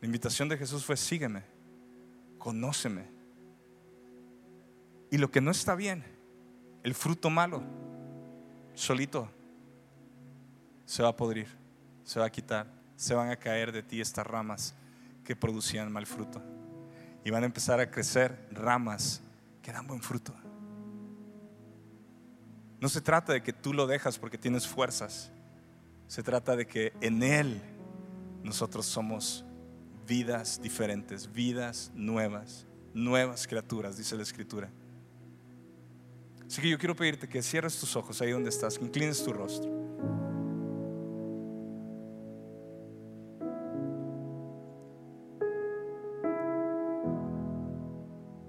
[0.00, 1.42] La invitación de Jesús fue, sígueme,
[2.38, 3.06] conóceme.
[5.10, 6.04] Y lo que no está bien,
[6.84, 7.60] el fruto malo,
[8.74, 9.28] solito,
[10.86, 11.48] se va a podrir,
[12.04, 14.76] se va a quitar, se van a caer de ti estas ramas
[15.24, 16.40] que producían mal fruto.
[17.24, 19.22] Y van a empezar a crecer ramas
[19.60, 20.32] que dan buen fruto.
[22.80, 25.30] No se trata de que tú lo dejas porque tienes fuerzas.
[26.08, 27.60] Se trata de que en Él
[28.42, 29.44] nosotros somos
[30.06, 34.70] vidas diferentes, vidas nuevas, nuevas criaturas, dice la Escritura.
[36.46, 39.32] Así que yo quiero pedirte que cierres tus ojos ahí donde estás, que inclines tu
[39.32, 39.70] rostro.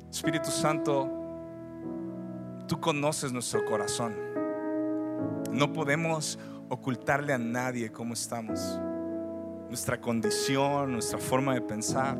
[0.10, 1.21] Espíritu Santo,
[2.72, 4.16] tú conoces nuestro corazón.
[5.52, 8.80] No podemos ocultarle a nadie cómo estamos,
[9.68, 12.18] nuestra condición, nuestra forma de pensar.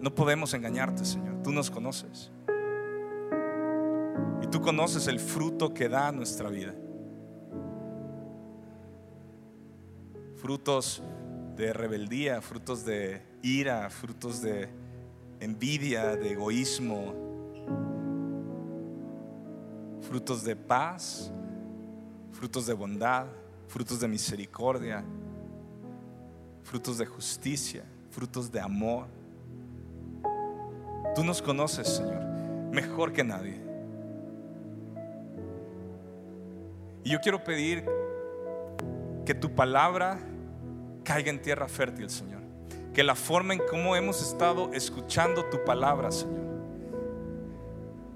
[0.00, 1.42] No podemos engañarte, Señor.
[1.42, 2.32] Tú nos conoces.
[4.40, 6.74] Y tú conoces el fruto que da nuestra vida.
[10.36, 11.02] Frutos
[11.54, 14.70] de rebeldía, frutos de ira, frutos de
[15.38, 17.29] envidia, de egoísmo,
[20.10, 21.30] frutos de paz,
[22.32, 23.26] frutos de bondad,
[23.68, 25.04] frutos de misericordia,
[26.64, 29.06] frutos de justicia, frutos de amor.
[31.14, 32.24] Tú nos conoces, Señor,
[32.72, 33.60] mejor que nadie.
[37.04, 37.84] Y yo quiero pedir
[39.24, 40.18] que tu palabra
[41.04, 42.40] caiga en tierra fértil, Señor.
[42.92, 46.50] Que la forma en cómo hemos estado escuchando tu palabra, Señor,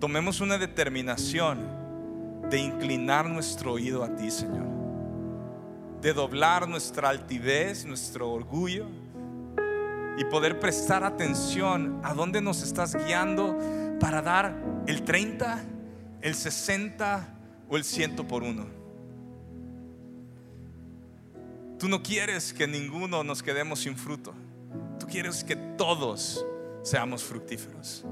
[0.00, 1.83] tomemos una determinación
[2.50, 4.66] de inclinar nuestro oído a ti, Señor.
[6.00, 8.86] De doblar nuestra altivez, nuestro orgullo
[10.16, 13.58] y poder prestar atención a dónde nos estás guiando
[14.00, 14.54] para dar
[14.86, 15.64] el 30,
[16.20, 17.28] el 60
[17.68, 18.66] o el 100 por uno.
[21.78, 24.34] Tú no quieres que ninguno nos quedemos sin fruto.
[24.98, 26.46] Tú quieres que todos
[26.82, 28.04] seamos fructíferos.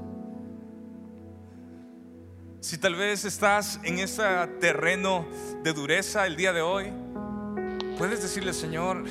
[2.63, 4.23] Si tal vez estás en ese
[4.61, 5.25] terreno
[5.63, 6.93] de dureza el día de hoy,
[7.97, 9.03] puedes decirle, Señor,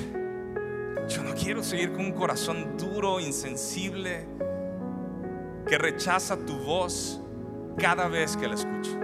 [1.07, 4.25] yo no quiero seguir con un corazón duro, insensible,
[5.67, 7.21] que rechaza tu voz
[7.77, 8.99] cada vez que la escucho.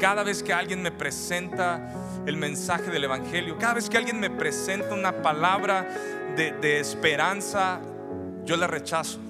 [0.00, 1.88] Cada vez que alguien me presenta
[2.26, 5.86] el mensaje del Evangelio, cada vez que alguien me presenta una palabra
[6.34, 7.80] de, de esperanza,
[8.44, 9.20] yo la rechazo.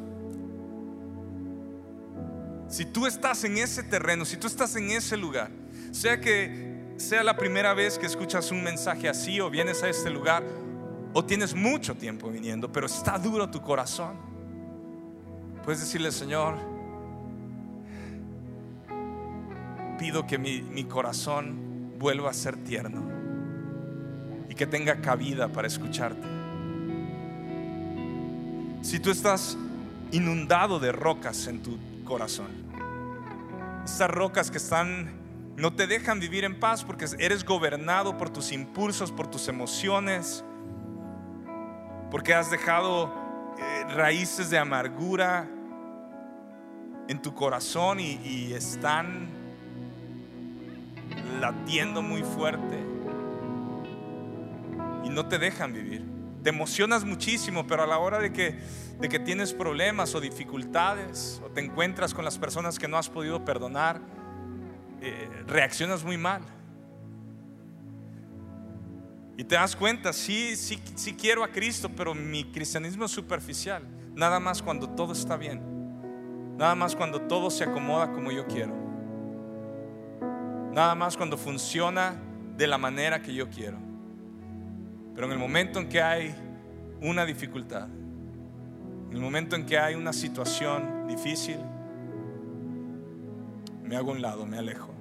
[2.77, 5.51] Si tú estás en ese terreno, si tú estás en ese lugar,
[5.93, 10.11] sea que sea la primera vez que escuchas un mensaje así o vienes a este
[10.11, 10.45] lugar
[11.15, 14.19] o tienes mucho tiempo viniendo, pero está duro tu corazón,
[15.65, 16.59] puedes decirle, Señor,
[19.99, 23.03] pido que mi, mi corazón vuelva a ser tierno
[24.51, 26.29] y que tenga cabida para escucharte.
[28.83, 29.57] Si tú estás
[30.13, 32.66] inundado de rocas en tu corazón.
[33.87, 35.13] Esas rocas que están,
[35.57, 40.45] no te dejan vivir en paz porque eres gobernado por tus impulsos, por tus emociones,
[42.11, 43.15] porque has dejado
[43.57, 45.49] eh, raíces de amargura
[47.07, 49.29] en tu corazón y están
[51.41, 52.85] latiendo muy fuerte
[55.05, 56.05] y no te dejan vivir.
[56.43, 58.59] Te emocionas muchísimo, pero a la hora de que
[59.01, 63.11] de que tienes problemas o dificultades o te encuentras con las personas que no has
[63.11, 64.01] podido perdonar,
[65.01, 66.43] eh, reaccionas muy mal.
[69.37, 73.83] Y te das cuenta, sí, sí, sí quiero a Cristo, pero mi cristianismo es superficial.
[74.15, 75.61] Nada más cuando todo está bien.
[76.57, 78.75] Nada más cuando todo se acomoda como yo quiero.
[80.73, 82.17] Nada más cuando funciona
[82.57, 83.79] de la manera que yo quiero.
[85.15, 86.35] Pero en el momento en que hay
[87.03, 87.89] una dificultad,
[89.17, 91.57] en el momento en que hay una situación difícil,
[93.83, 94.93] me hago un lado, me alejo.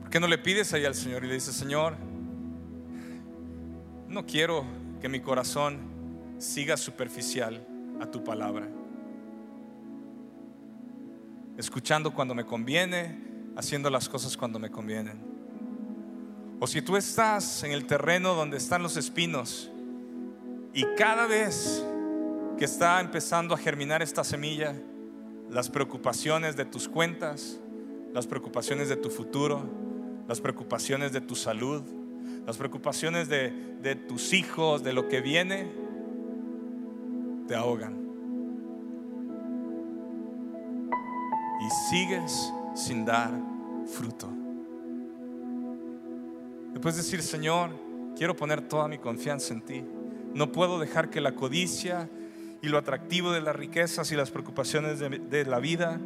[0.00, 1.94] ¿Por qué no le pides ahí al Señor y le dices, Señor,
[4.08, 4.64] no quiero
[5.00, 5.78] que mi corazón
[6.38, 7.64] siga superficial
[8.00, 8.66] a tu palabra?
[11.56, 13.16] Escuchando cuando me conviene,
[13.56, 15.20] haciendo las cosas cuando me convienen.
[16.58, 19.70] O si tú estás en el terreno donde están los espinos
[20.74, 21.84] y cada vez
[22.58, 24.74] que está empezando a germinar esta semilla,
[25.50, 27.60] las preocupaciones de tus cuentas,
[28.12, 29.62] las preocupaciones de tu futuro,
[30.26, 31.82] las preocupaciones de tu salud,
[32.46, 33.50] las preocupaciones de,
[33.82, 35.70] de tus hijos, de lo que viene,
[37.46, 37.94] te ahogan.
[41.60, 43.32] Y sigues sin dar
[43.86, 44.28] fruto.
[46.72, 47.70] Después decir, Señor,
[48.16, 49.84] quiero poner toda mi confianza en ti.
[50.34, 52.08] No puedo dejar que la codicia
[52.66, 56.00] y lo atractivo de las riquezas y las preocupaciones de, la vida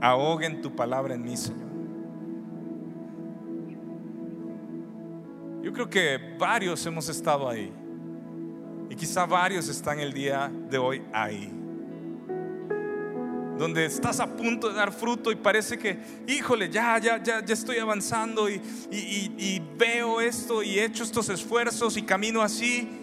[0.00, 1.70] ahoguen tu palabra en mí, Señor.
[5.62, 7.72] Yo creo que varios hemos estado ahí.
[8.88, 11.52] Y quizá varios están el día de hoy ahí.
[13.56, 15.96] Donde estás a punto de dar fruto y parece que,
[16.26, 21.28] híjole, ya, ya, ya, ya estoy avanzando y, y veo esto y he hecho estos
[21.28, 22.99] esfuerzos y camino así.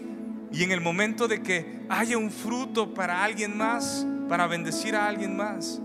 [0.52, 5.08] Y en el momento de que haya un fruto para alguien más, para bendecir a
[5.08, 5.82] alguien más,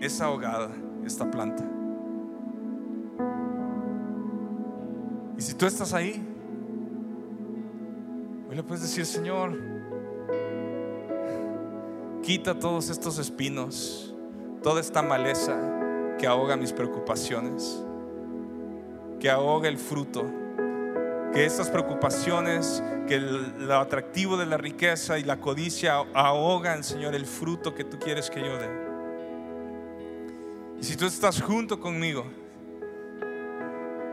[0.00, 0.70] es ahogada
[1.04, 1.64] esta planta.
[5.36, 6.24] Y si tú estás ahí,
[8.48, 9.72] hoy le puedes decir, Señor,
[12.22, 14.14] Quita todos estos espinos,
[14.62, 15.58] toda esta maleza
[16.20, 17.82] que ahoga mis preocupaciones,
[19.18, 20.24] que ahoga el fruto,
[21.32, 27.14] que estas preocupaciones, que el, lo atractivo de la riqueza y la codicia ahogan, Señor,
[27.14, 28.68] el fruto que tú quieres que yo dé.
[30.78, 32.26] Y si tú estás junto conmigo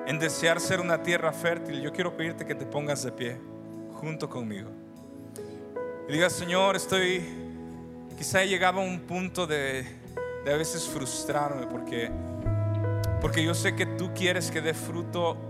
[0.07, 3.37] en desear ser una tierra fértil, yo quiero pedirte que te pongas de pie
[3.95, 4.69] junto conmigo.
[6.07, 7.23] Y digas, Señor, estoy,
[8.17, 9.85] quizá he llegado a un punto de,
[10.45, 12.09] de a veces frustrarme porque,
[13.19, 15.48] porque yo sé que tú quieres que dé fruto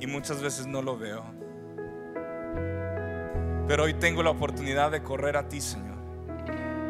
[0.00, 1.24] y muchas veces no lo veo.
[3.66, 5.98] Pero hoy tengo la oportunidad de correr a ti, Señor,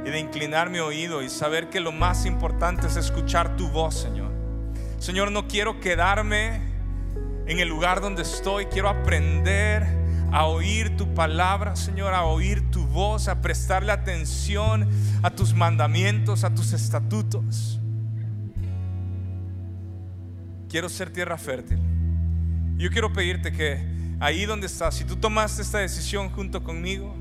[0.04, 3.94] y de inclinar mi oído y saber que lo más importante es escuchar tu voz,
[3.96, 4.30] Señor.
[4.98, 6.60] Señor, no quiero quedarme
[7.46, 9.86] en el lugar donde estoy, quiero aprender
[10.30, 14.88] a oír tu palabra, Señor, a oír tu voz, a prestarle atención
[15.22, 17.80] a tus mandamientos, a tus estatutos.
[20.68, 21.97] Quiero ser tierra fértil.
[22.78, 23.84] Yo quiero pedirte que
[24.20, 27.12] ahí donde estás, si tú tomaste esta decisión junto conmigo,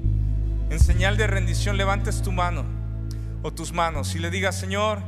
[0.69, 2.63] en señal de rendición levantes tu mano
[3.41, 4.99] o tus manos y le digas, Señor,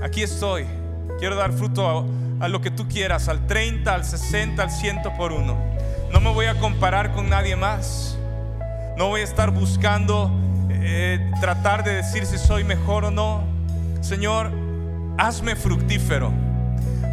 [0.00, 0.64] aquí estoy,
[1.18, 2.06] quiero dar fruto
[2.38, 5.58] a lo que tú quieras, al 30, al 60, al 100 por uno.
[6.12, 8.16] No me voy a comparar con nadie más.
[8.96, 10.30] No voy a estar buscando
[10.70, 13.42] eh, tratar de decir si soy mejor o no.
[14.02, 14.52] Señor,
[15.18, 16.49] hazme fructífero.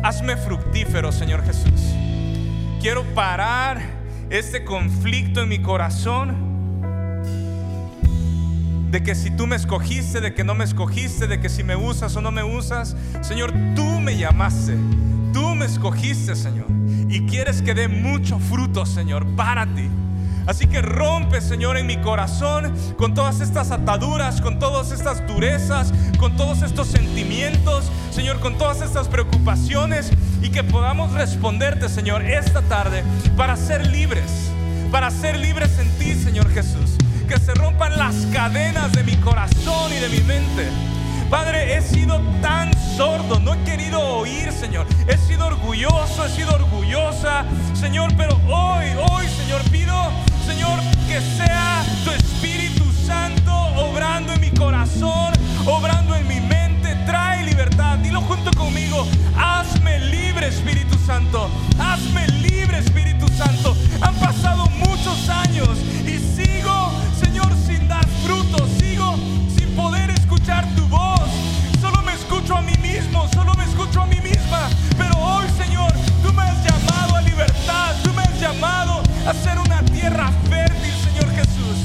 [0.04, 1.94] Hazme fructífero, Señor Jesús.
[2.82, 3.82] Quiero parar
[4.30, 6.48] este conflicto en mi corazón
[8.92, 11.76] de que si tú me escogiste, de que no me escogiste, de que si me
[11.76, 14.78] usas o no me usas, Señor, tú me llamaste.
[15.34, 16.68] Tú me escogiste, Señor,
[17.10, 19.90] y quieres que dé mucho fruto, Señor, para ti.
[20.48, 25.94] Así que rompe, Señor, en mi corazón con todas estas ataduras, con todas estas durezas,
[26.18, 30.10] con todos estos sentimientos, Señor, con todas estas preocupaciones
[30.42, 33.04] y que podamos responderte, Señor, esta tarde
[33.36, 34.50] para ser libres,
[34.92, 36.96] para ser libres en ti, Señor Jesús.
[37.28, 40.70] Que se rompan las cadenas de mi corazón y de mi mente
[41.30, 44.88] Padre, he sido tan sordo, no he querido oír, Señor.
[45.08, 47.44] He sido orgulloso, he sido orgullosa,
[47.74, 49.94] Señor, pero hoy, hoy, Señor, pido,
[50.48, 50.80] Señor,
[51.10, 55.34] que sea tu Espíritu Santo obrando en mi corazón,
[55.66, 57.98] obrando en mi mente, trae libertad.
[57.98, 59.06] Dilo junto conmigo,
[59.38, 63.76] hazme libre, Espíritu Santo, hazme libre, Espíritu Santo.
[64.00, 65.68] Han pasado muchos años
[66.06, 69.16] y sigo, Señor, sin dar frutos, sigo
[69.54, 71.30] sin poder escuchar tu voz.
[71.82, 74.70] Solo me escucho a mí mismo, solo me escucho a mí misma.
[74.98, 75.92] Pero hoy, Señor,
[76.24, 79.67] tú me has llamado a libertad, tú me has llamado a ser una
[80.08, 81.78] tierra fértil, Señor Jesús.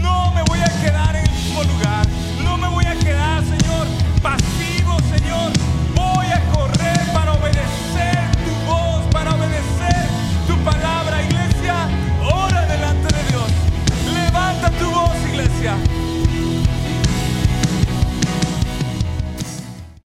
[0.00, 2.06] No me voy a quedar en el mismo lugar,
[2.44, 3.86] no me voy a quedar, Señor,
[4.22, 4.59] pasivo,